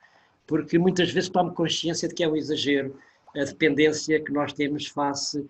[0.46, 2.96] Porque muitas vezes tomo consciência de que é um exagero
[3.36, 5.46] a dependência que nós temos face uh,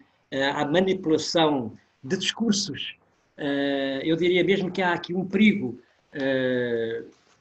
[0.54, 2.96] à manipulação de discursos.
[3.38, 5.78] Uh, eu diria mesmo que há aqui um perigo,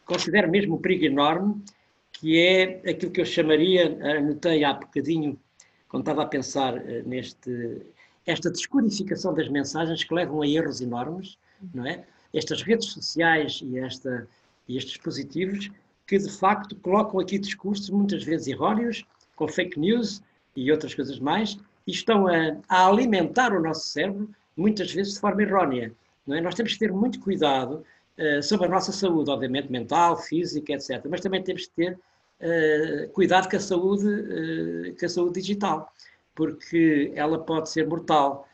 [0.05, 1.63] considero mesmo um perigo enorme,
[2.11, 5.39] que é aquilo que eu chamaria, anotei há bocadinho,
[5.87, 6.73] quando estava a pensar
[7.05, 7.85] neste,
[8.25, 11.37] esta descodificação das mensagens que levam a erros enormes,
[11.73, 12.05] não é?
[12.33, 14.27] Estas redes sociais e, esta,
[14.67, 15.69] e estes dispositivos
[16.07, 19.03] que de facto colocam aqui discursos muitas vezes erróneos,
[19.35, 20.21] com fake news
[20.55, 25.19] e outras coisas mais, e estão a, a alimentar o nosso cérebro, muitas vezes de
[25.19, 25.93] forma errónea.
[26.29, 26.41] É?
[26.41, 27.83] Nós temos que ter muito cuidado
[28.17, 31.05] uh, sobre a nossa saúde, obviamente mental, física, etc.
[31.09, 35.91] Mas também temos que ter uh, cuidado com a saúde, uh, com a saúde digital,
[36.35, 38.47] porque ela pode ser mortal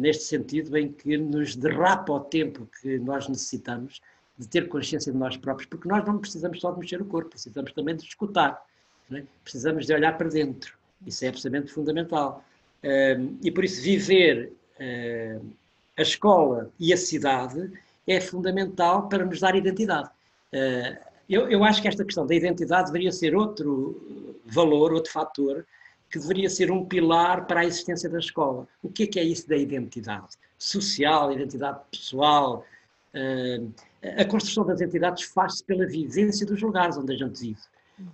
[0.00, 4.00] neste sentido em que nos derrapa o tempo que nós necessitamos
[4.38, 7.30] de ter consciência de nós próprios, porque nós não precisamos só de mexer o corpo,
[7.30, 8.64] precisamos também de escutar,
[9.12, 9.22] é?
[9.44, 10.74] precisamos de olhar para dentro.
[11.06, 12.42] Isso é absolutamente fundamental.
[13.42, 14.52] e por isso viver
[15.96, 17.70] a escola e a cidade
[18.06, 20.10] é fundamental para nos dar identidade.
[20.52, 25.66] Eh, eu, eu acho que esta questão da identidade deveria ser outro valor, outro fator,
[26.10, 28.66] que deveria ser um pilar para a existência da escola.
[28.82, 30.28] O que é que é isso da identidade?
[30.58, 32.64] Social, identidade pessoal.
[33.12, 33.60] Eh,
[34.18, 37.60] a construção das identidades faz-se pela vivência dos lugares onde a gente vive,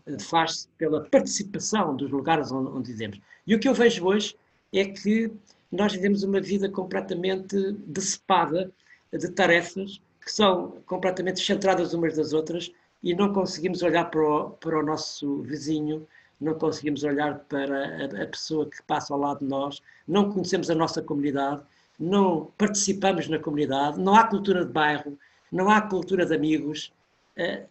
[0.07, 3.21] eh, faz-se pela participação dos lugares onde, vivemos.
[3.47, 4.37] E o que eu vejo hoje
[4.73, 5.31] é que
[5.71, 8.71] nós vivemos uma vida completamente decepada
[9.13, 12.71] de tarefas que são completamente centradas umas das outras
[13.03, 16.07] e não conseguimos olhar para o, para o nosso vizinho,
[16.43, 20.69] não conseguimos olhar para a, a, pessoa que passa ao lado de nós, não conhecemos
[20.71, 21.63] a nossa comunidade,
[21.99, 25.19] não participamos na comunidade, não há cultura de bairro,
[25.51, 26.93] não há cultura de amigos.
[27.39, 27.67] Uh,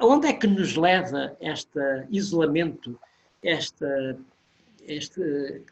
[0.00, 2.98] onde é que nos leva este isolamento,
[3.42, 4.18] esta
[4.86, 5.22] esta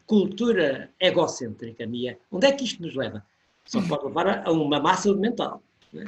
[0.07, 3.23] cultura egocêntrica minha, onde é que isto nos leva?
[3.65, 5.61] Só pode levar a uma massa mental.
[5.93, 6.05] É?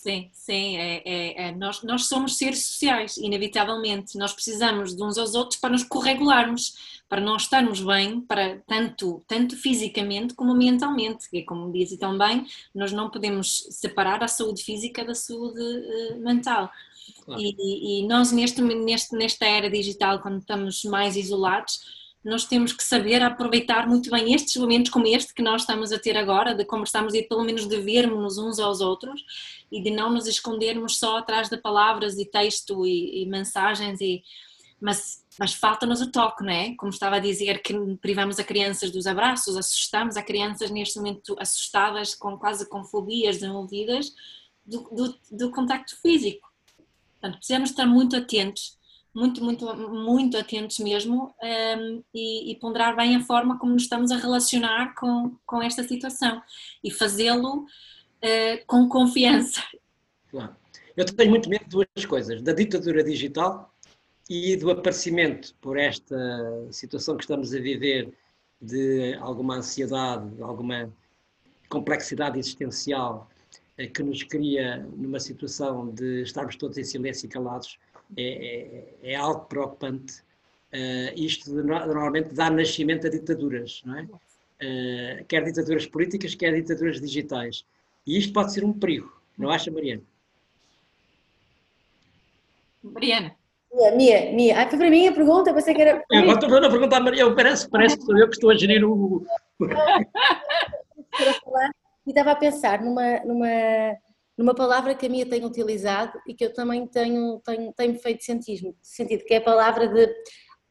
[0.00, 4.16] Sim, sim, é, é, é, nós, nós somos seres sociais, inevitavelmente.
[4.16, 9.22] Nós precisamos de uns aos outros para nos corregularmos, para não estarmos bem, para tanto,
[9.28, 11.26] tanto fisicamente como mentalmente.
[11.30, 16.70] E como dizem também, nós não podemos separar a saúde física da saúde uh, mental.
[17.26, 17.42] Claro.
[17.42, 22.84] E, e, nós, neste, neste, nesta era digital, quando estamos mais isolados, nós temos que
[22.84, 26.64] saber aproveitar muito bem estes momentos como este que nós estamos a ter agora, de
[26.64, 29.24] conversarmos e pelo menos de vermos uns aos outros
[29.72, 34.22] e de não nos escondermos só atrás de palavras e texto e, e mensagens e
[34.80, 36.74] mas, mas falta-nos o toque, não é?
[36.74, 41.36] Como estava a dizer que privamos a crianças dos abraços, assustamos a crianças neste momento
[41.38, 44.14] assustadas, com quase com fobias desenvolvidas
[44.64, 46.50] do, do, do contacto físico.
[47.20, 48.78] Portanto, precisamos estar muito atentos
[49.14, 53.82] muito, muito, muito atentos mesmo um, ehm, e, e, ponderar bem a forma como nos
[53.82, 56.40] estamos a relacionar com, com esta situação
[56.82, 59.62] e fazê-lo uh, com confiança.
[60.96, 63.74] Eu tenho muito medo de duas coisas, da ditadura digital
[64.28, 66.16] e do aparecimento por esta
[66.70, 68.12] situação que estamos a viver
[68.60, 70.92] de alguma ansiedade, alguma
[71.68, 73.28] complexidade existencial
[73.76, 77.78] eh, que nos cria numa situação de estarmos todos em silêncio e calados
[78.16, 80.22] é, é, é algo preocupante.
[80.72, 84.02] Uh, isto normalmente dá nascimento a ditaduras, não é?
[84.02, 87.64] Uh, quer ditaduras políticas, quer ditaduras digitais.
[88.06, 90.02] E isto pode ser um perigo, não acha, Mariana?
[92.82, 93.34] Mariana.
[93.96, 94.60] Minha, minha.
[94.60, 96.04] Ah, foi para mim a pergunta, pensei que era.
[96.12, 98.84] Agora estou a perguntar a Mariana, parece, parece que sou eu que estou a gerir
[98.84, 99.24] o.
[102.06, 103.96] e estava a pensar numa, numa
[104.40, 108.24] numa palavra que a minha tem utilizado e que eu também tenho, tenho, tenho feito
[108.24, 110.10] sentido, sentido, que é a palavra de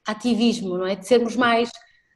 [0.07, 0.95] ativismo, não é?
[0.95, 1.69] De sermos mais.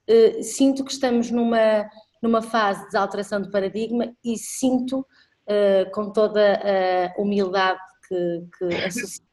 [0.10, 1.88] Uh, sinto que estamos numa,
[2.24, 8.76] numa fase de alteração de paradigma e sinto, uh, com toda a humildade que, que
[8.76, 9.24] a sociedade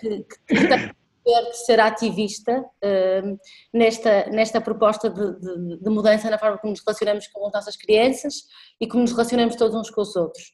[0.00, 0.92] que, que
[1.50, 3.38] de ser ativista uh,
[3.72, 7.76] nesta, nesta proposta de, de, de, mudança na forma como nos relacionamos com as nossas
[7.76, 8.46] crianças
[8.80, 10.52] e como nos relacionamos todos uns com os outros.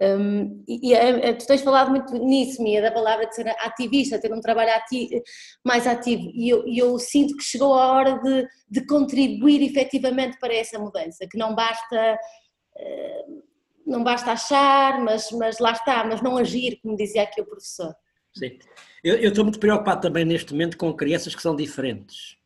[0.00, 3.48] Um, e, e é, é, tu tens falado muito nisso, Mia, da palavra de ser
[3.48, 5.22] ativista, ter um trabalho ati
[5.64, 10.54] mais ativo, e eu, eu, sinto que chegou a hora de, de, contribuir efetivamente para
[10.54, 12.16] essa mudança, que não basta,
[12.76, 13.42] uh,
[13.84, 17.92] não basta achar, mas, mas lá está, mas não agir, como dizia aqui o professor.
[18.36, 18.56] Sim,
[19.02, 22.36] eu, eu estou muito preocupado também neste momento com crianças que são diferentes,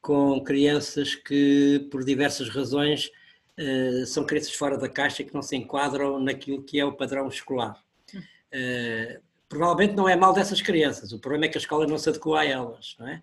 [0.00, 3.10] com crianças que, por diversas razões,
[3.58, 7.28] uh, são crianças fora da caixa que não se enquadram naquilo que é o padrão
[7.28, 7.82] escolar.
[8.14, 12.08] Uh, provavelmente não é mal dessas crianças, o problema é que a escola não se
[12.08, 12.96] adequa a elas.
[12.98, 13.22] Não é?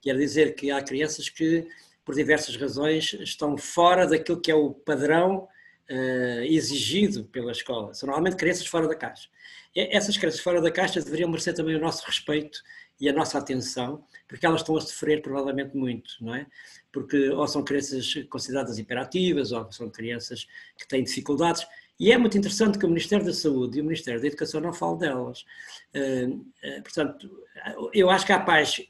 [0.00, 1.66] Quer dizer que há crianças que,
[2.04, 5.48] por diversas razões, estão fora daquilo que é o padrão
[5.90, 7.94] uh, exigido pela escola.
[7.94, 9.28] São normalmente crianças fora da caixa.
[9.74, 12.60] E essas crianças fora da caixa deveriam merecer também o nosso respeito
[13.00, 16.46] e a nossa atenção, porque elas estão a sofrer provavelmente muito, não é?
[16.92, 20.46] Porque ou são crianças consideradas hiperativas, ou são crianças
[20.78, 21.66] que têm dificuldades,
[21.98, 24.72] e é muito interessante que o Ministério da Saúde e o Ministério da Educação não
[24.72, 25.44] falem delas.
[25.92, 26.28] Eh,
[26.62, 27.30] eh, portanto,
[27.92, 28.80] eu acho que há pais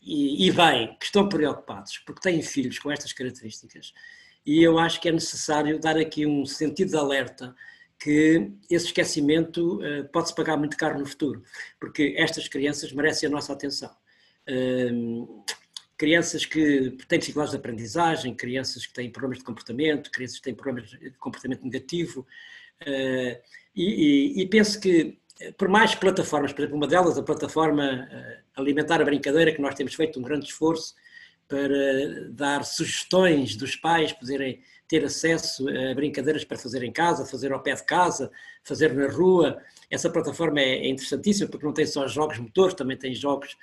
[0.00, 3.92] e, bem, que estão preocupados porque têm filhos com estas características,
[4.48, 7.54] e eu acho que é necessário dar aqui um sentido de alerta
[7.98, 11.42] que esse esquecimento uh, pode-se pagar muito caro no futuro,
[11.78, 13.94] porque estas crianças merecem a nossa atenção.
[14.48, 15.44] Uh,
[15.98, 20.54] crianças que têm dificuldades de aprendizagem, crianças que têm problemas de comportamento, crianças que têm
[20.54, 22.26] problemas de comportamento negativo,
[22.84, 23.42] uh,
[23.76, 23.84] e,
[24.38, 25.18] e, e, penso que,
[25.58, 28.08] por mais plataformas, por exemplo, uma delas, a plataforma
[28.56, 30.94] Alimentar a Brincadeira, que nós temos feito um grande esforço
[31.48, 37.52] para dar sugestões dos pais poderem ter acesso a brincadeiras para fazer em casa, fazer
[37.52, 38.30] ao pé de casa,
[38.62, 39.58] fazer na rua.
[39.90, 43.56] Essa plataforma é, é interessantíssima porque não tem só jogos motores, também tem jogos,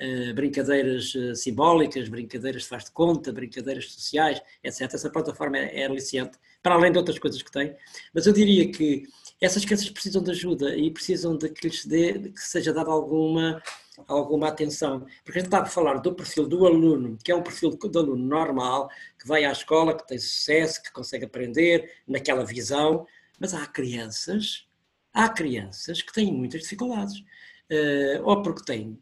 [0.00, 4.82] uh, brincadeiras uh, simbólicas, brincadeiras de faz de conta, brincadeiras sociais, etc.
[4.82, 7.74] Essa plataforma é, é aliciante, para além de outras coisas que tem.
[8.14, 9.04] Mas eu diria que
[9.40, 13.60] essas crianças precisam de ajuda e precisam de que lhes dê, que seja dada alguma
[14.06, 17.42] alguma atenção, porque a gente está a falar do perfil do aluno, que é um
[17.42, 22.44] perfil do aluno normal, que vai à escola, que tem sucesso, que consegue aprender naquela
[22.44, 23.06] visão,
[23.38, 24.66] mas há crianças,
[25.12, 28.98] há crianças que têm muitas dificuldades, uh, ou porque têm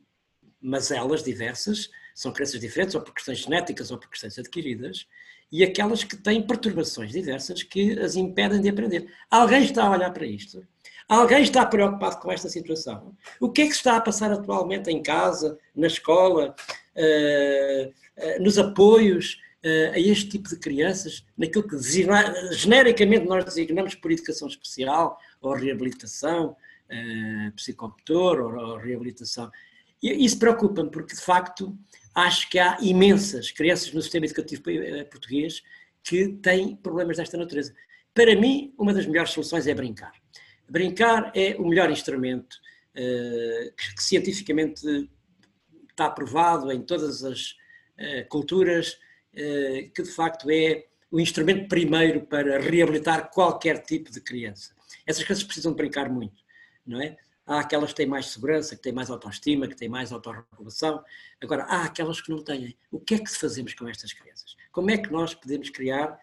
[0.60, 5.06] mazelas diversas, são crianças diferentes, ou por questões genéticas, ou por questões adquiridas,
[5.52, 9.12] e aquelas que têm perturbações diversas que as impedem de aprender.
[9.30, 10.64] Alguém está a olhar para isto
[11.10, 13.16] Alguém está preocupado com esta situação?
[13.40, 16.54] O que é que está a passar atualmente em casa, na escola,
[16.94, 21.76] uh, uh, nos apoios uh, a este tipo de crianças, naquilo que
[22.52, 26.54] genericamente nós designamos por educação especial, ou reabilitação,
[27.56, 29.50] psicomotor, ou, reabilitação?
[30.00, 31.76] Isso preocupa-me, porque de facto
[32.14, 34.62] acho que há imensas crianças no sistema educativo
[35.10, 35.60] português
[36.04, 37.74] que têm problemas desta natureza.
[38.14, 40.12] Para mim, uma das melhores soluções é brincar.
[40.70, 42.54] Brincar é o melhor instrumento
[42.94, 45.10] uh, que, cientificamente
[45.90, 47.50] está provado em todas as
[47.98, 48.92] uh, culturas,
[49.34, 54.72] uh, que de facto é o instrumento primeiro para reabilitar qualquer tipo de criança.
[55.04, 56.40] Essas crianças precisam de brincar muito,
[56.86, 57.16] não é?
[57.44, 61.02] Há aquelas que têm mais segurança, que têm mais autoestima, que têm mais autorregulação.
[61.40, 62.76] Agora, há aquelas que não têm.
[62.92, 64.54] O que é que fazemos com estas crianças?
[64.70, 66.16] Como é que nós podemos criar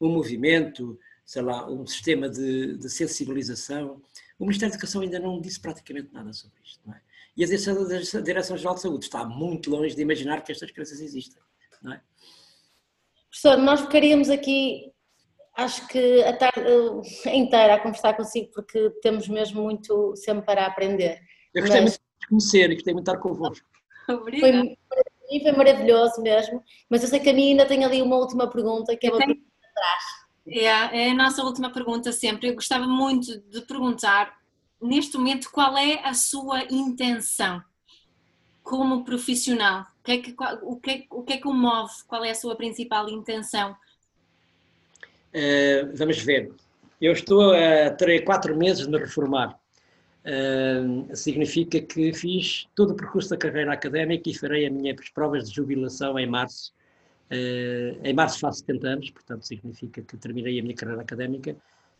[0.00, 0.96] um movimento,
[1.28, 4.00] sei lá, um sistema de, de sensibilização.
[4.38, 7.02] O Ministério da Educação ainda não disse praticamente nada sobre isto, não é?
[7.36, 11.42] E a Direção-Geral de Saúde está muito longe de imaginar que estas crianças existem,
[11.82, 12.00] não é?
[13.28, 14.90] Professor, nós ficaríamos aqui,
[15.54, 16.62] acho que a tarde
[17.26, 21.20] inteira a conversar consigo, porque temos mesmo muito sempre para aprender.
[21.54, 21.90] Eu gostei mas...
[21.90, 23.68] muito de conhecer e gostei muito de estar convosco.
[24.08, 24.62] Obrigada.
[24.88, 28.48] Foi, foi maravilhoso mesmo, mas eu sei que a mim ainda tem ali uma última
[28.48, 30.27] pergunta, que é uma pergunta atrás.
[30.50, 32.48] É, é a nossa última pergunta sempre.
[32.48, 34.36] Eu gostava muito de perguntar,
[34.80, 37.62] neste momento, qual é a sua intenção
[38.62, 39.86] como profissional?
[40.00, 41.92] O que é que, o que, é, o que, é que o move?
[42.06, 43.76] Qual é a sua principal intenção?
[45.34, 46.50] Uh, vamos ver.
[47.00, 49.58] Eu estou a ter quatro meses de me reformar.
[50.24, 55.48] Uh, significa que fiz todo o percurso da carreira académica e farei as minhas provas
[55.48, 56.72] de jubilação em março
[57.30, 61.54] Uh, em março faço 70 anos, portanto significa que terminei a minha carreira académica.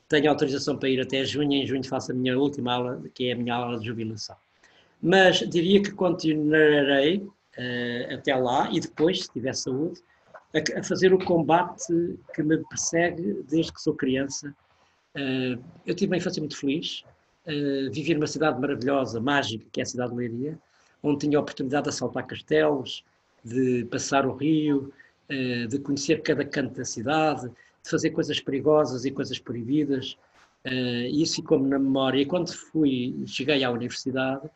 [0.08, 3.32] Tenho autorização para ir até junho, em junho faço a minha última aula, que é
[3.32, 4.36] a minha aula de jubilação.
[5.02, 10.00] Mas diria que continuarei uh, até lá e depois, se tiver saúde,
[10.54, 14.54] a, a, fazer o combate que me persegue desde que sou criança.
[15.14, 17.04] Uh, eu tive uma infância muito feliz,
[17.92, 20.58] vivi numa cidade maravilhosa, mágica, que é a cidade de Leiria,
[21.02, 23.02] onde tinha a oportunidade de assaltar castelos,
[23.42, 24.92] de passar o rio,
[25.68, 27.50] de conhecer cada canto da cidade,
[27.82, 30.16] de fazer coisas perigosas e coisas proibidas.
[30.64, 32.20] Eh, isso ficou-me na memória.
[32.20, 34.48] E quando fui, cheguei à universidade,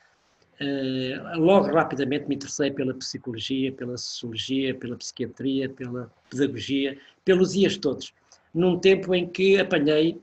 [0.61, 7.77] eh, logo rapidamente me interessei pela psicologia, pela sociologia, pela psiquiatria, pela pedagogia, pelos dias
[7.77, 8.13] todos.
[8.55, 10.21] Num tempo em que apanhei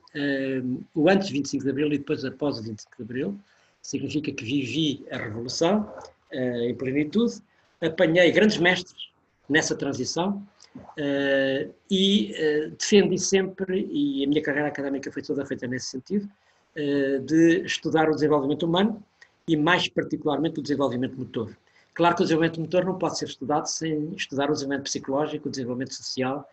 [0.93, 3.39] o antes de 25 de Abril e depois após o 25 de Abril,
[3.81, 5.91] significa que vivi a Revolução
[6.31, 7.41] em plenitude,
[7.81, 9.09] apanhei grandes mestres
[9.49, 10.45] nessa transição
[10.75, 16.29] uh, e uh, defendi sempre, e a minha carreira académica foi toda feita nesse sentido,
[16.77, 19.03] uh, de estudar o desenvolvimento humano
[19.47, 21.57] e mais particularmente o desenvolvimento motor.
[21.95, 25.51] Claro que o desenvolvimento motor não pode ser estudado sem estudar o desenvolvimento psicológico, o
[25.51, 26.47] desenvolvimento social,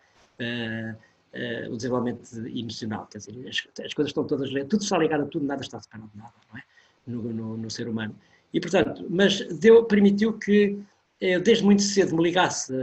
[1.69, 3.07] o desenvolvimento emocional.
[3.09, 6.09] Quer dizer, as, as, coisas estão todas tudo está ligado a tudo, nada está separado
[6.11, 6.63] de nada, não é?
[7.05, 8.13] No, no, no ser humano.
[8.51, 10.77] E, portanto, mas deu, permitiu que
[11.19, 12.73] eu desde muito cedo me ligasse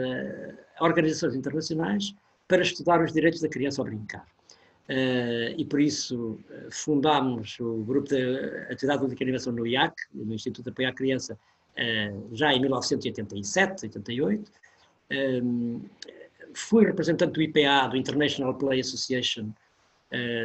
[0.77, 2.15] a organizações internacionais
[2.48, 4.27] para estudar os direitos da criança ao brincar.
[4.89, 8.20] Uh, e por isso uh, fundámos o grupo de
[8.70, 11.39] atividade lúdica e animação no IAC, no Instituto de Apoio à Criança,
[12.31, 14.52] já em 1987, 88.
[16.55, 19.48] Fui representante do IPA, do International Play Association,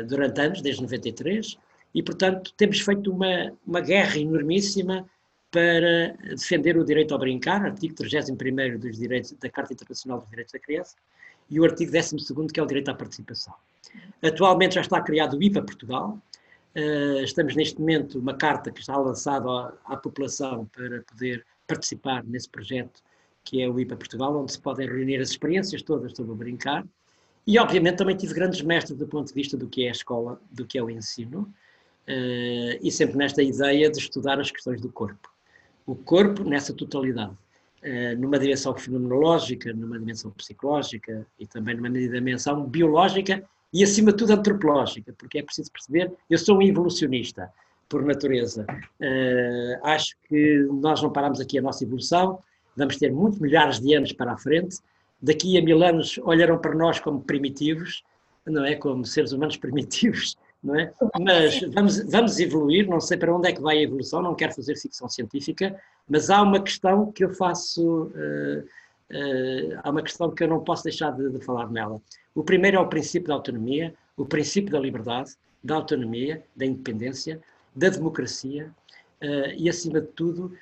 [0.08, 1.56] durante anos, desde 93,
[1.94, 5.08] e, portanto, temos feito uma, uma guerra enormíssima
[5.52, 10.54] para defender o direito ao brincar, artigo 31 dos direitos, da Carta Internacional dos Direitos
[10.54, 10.96] da Criança,
[11.50, 12.18] e o artigo 12
[12.54, 13.54] que é o direito à participação.
[14.22, 16.22] Atualmente já está criado o IPA Portugal,
[16.76, 22.24] uh, estamos neste momento, uma carta que está lançada à, à, população para poder participar
[22.24, 23.02] nesse projeto
[23.44, 26.86] que é o IPA Portugal, onde se podem reunir as experiências todas sobre o brincar,
[27.48, 30.40] e obviamente também tive grandes mestres do ponto de vista do que é a escola,
[30.52, 31.52] do que é o ensino,
[32.08, 35.32] uh, e sempre nesta ideia de estudar as questões do corpo
[35.90, 37.34] o corpo nessa totalidade,
[37.82, 43.44] eh, numa dimensão fenomenológica, numa dimensão psicológica e também numa dimensão biológica
[43.74, 47.52] e, acima de tudo, antropológica, porque é preciso perceber, eu sou um evolucionista
[47.88, 48.68] por natureza.
[49.02, 52.40] Uh, acho que nós não paramos aqui a nossa evolução,
[52.78, 54.78] vamos ter muitos milhares de anos para a frente.
[55.20, 58.04] Daqui a mil anos olharão para nós como primitivos,
[58.46, 58.76] não é?
[58.76, 60.94] Como seres humanos primitivos, não é?
[61.20, 64.54] Mas vamos, vamos evoluir, não sei para onde é que vai a evolução, não quero
[64.54, 70.30] fazer ficção científica, mas há uma questão que eu faço, uh, uh, há uma questão
[70.32, 72.02] que eu não posso deixar de, de, falar nela.
[72.36, 75.32] O primeiro é o princípio da autonomia, o princípio da liberdade,
[75.64, 77.40] da autonomia, da independência,
[77.76, 78.70] da democracia
[79.22, 80.54] uh, e, acima de tudo,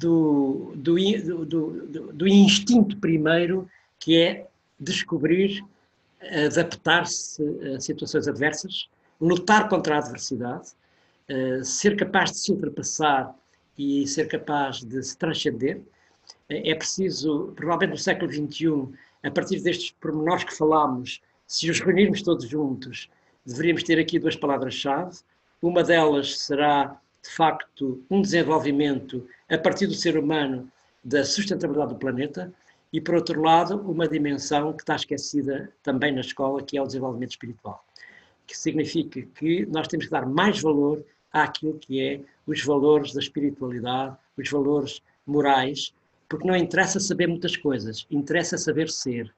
[0.00, 4.48] do, do, do, do instinto primeiro que é
[4.78, 5.64] descobrir
[6.20, 7.42] adaptar-se
[7.74, 8.88] a situações adversas,
[9.20, 10.68] lutar contra a adversidade,
[11.30, 13.34] uh, ser capaz de se ultrapassar
[13.78, 15.78] e ser capaz de se transcender.
[15.78, 18.88] Uh, é preciso, provavelmente no século XXI,
[19.22, 23.08] a partir destes pormenores que falámos, se os reunirmos todos juntos,
[23.44, 25.18] deveríamos ter aqui duas palavras-chave.
[25.62, 30.70] Uma delas será, de facto, um desenvolvimento a partir do ser humano
[31.02, 32.52] da sustentabilidade do planeta
[32.92, 36.86] e, por outro lado, uma dimensão que está esquecida também na escola, que é o
[36.86, 37.84] desenvolvimento espiritual
[38.46, 43.20] que significa que nós temos que dar mais valor àquilo que é os valores da
[43.20, 45.92] espiritualidade, os valores morais,
[46.28, 49.32] porque não interessa saber muitas coisas, interessa saber ser.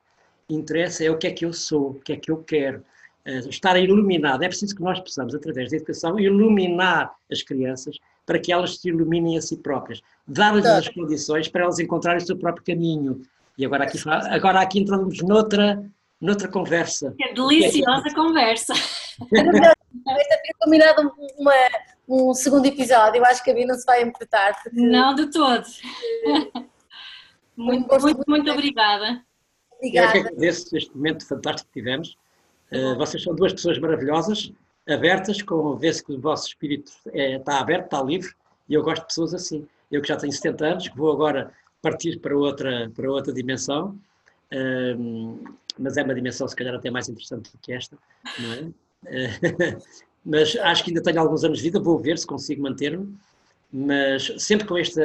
[0.48, 2.82] Interessa é o que é que eu sou, o que é que eu quero.
[3.26, 4.43] Uh, estar iluminado.
[4.43, 8.89] É preciso que nós possamos, através da educação, iluminar as crianças para que elas se
[8.89, 10.01] iluminem a si próprias.
[10.26, 13.22] Dar-lhes as condições para elas encontrarem o seu próprio caminho.
[13.56, 15.82] E agora aqui, agora aqui entramos noutra,
[16.20, 17.14] noutra conversa.
[17.16, 18.72] Que deliciosa conversa.
[18.72, 19.76] Esta
[20.06, 21.52] foi combinado uma,
[22.08, 24.54] um segundo episódio, eu acho que a mim não se vai importar.
[24.62, 24.80] Porque...
[24.80, 25.80] Não, de todos.
[27.56, 29.24] muito, muito, muito obrigada.
[29.76, 30.08] Obrigada.
[30.08, 32.16] Eu que agradeço este momento fantástico que tivemos.
[32.72, 34.52] Uh, vocês são duas pessoas maravilhosas,
[34.88, 38.30] abertas, com vê-se que o vosso espírito é, está aberto, está livre,
[38.68, 39.66] e eu gosto de pessoas assim.
[39.90, 43.98] Eu que já tenho 70 anos, que vou agora partir para outra, para outra dimensão,
[45.78, 47.96] mas é uma dimensão se calhar até mais interessante do que esta,
[48.38, 48.68] não é?
[50.24, 53.16] mas acho que ainda tenho alguns anos de vida, vou ver se consigo manter-me,
[53.72, 55.00] mas sempre com este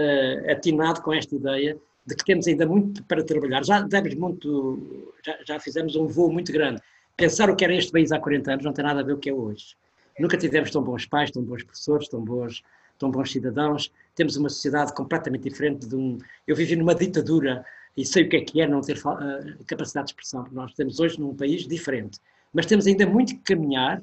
[0.50, 3.64] atinado com esta ideia de que temos ainda muito para trabalhar.
[3.64, 6.82] Já demos muito, já, já fizemos um voo muito grande.
[7.16, 9.18] Pensar o que era este país há 40 anos não tem nada a ver com
[9.18, 9.76] o que é hoje.
[10.20, 12.64] Nunca tivemos tão bons pais, tão bons professores, tão bons,
[13.00, 13.92] tão bons cidadãos.
[14.16, 16.18] Temos uma sociedade completamente diferente de um.
[16.48, 17.66] Eu vivi numa ditadura
[17.96, 20.46] e sei o que é que é não ter uh, capacidade de expressão.
[20.52, 22.20] Nós temos hoje num país diferente
[22.54, 24.02] mas temos ainda muito que caminhar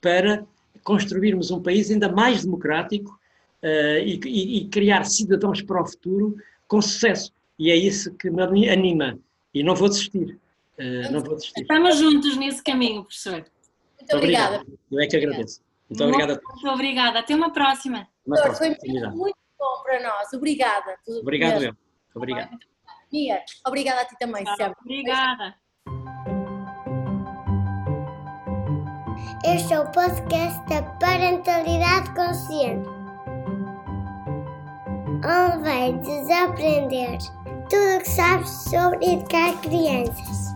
[0.00, 0.44] para
[0.82, 3.18] construirmos um país ainda mais democrático
[3.62, 6.36] uh, e, e, e, criar cidadãos para o futuro
[6.66, 7.32] com sucesso.
[7.58, 9.16] E é isso que me anima.
[9.54, 10.38] E não vou desistir.
[10.78, 11.60] Uh, não vou desistir.
[11.60, 13.44] Estamos juntos nesse caminho, professor.
[14.00, 14.56] Muito obrigada.
[14.56, 14.78] Obrigado.
[14.90, 15.60] Eu é que agradeço.
[15.88, 16.42] Muito, muito obrigada.
[16.44, 17.18] Muito obrigada.
[17.20, 18.08] Até uma próxima.
[18.26, 18.56] Uma próxima.
[18.56, 20.32] Foi muito, muito bom para nós.
[20.32, 20.96] Obrigada.
[21.06, 21.76] Obrigado, eu.
[22.14, 22.71] Obrigado.
[23.12, 24.76] Mia, obrigada a ti também, Obrigada.
[24.80, 25.54] Obrigada.
[29.44, 32.88] Este é o podcast da Parentalidade Consciente,
[35.24, 37.18] onde vai desaprender
[37.68, 40.51] tudo o que sabes sobre educar crianças.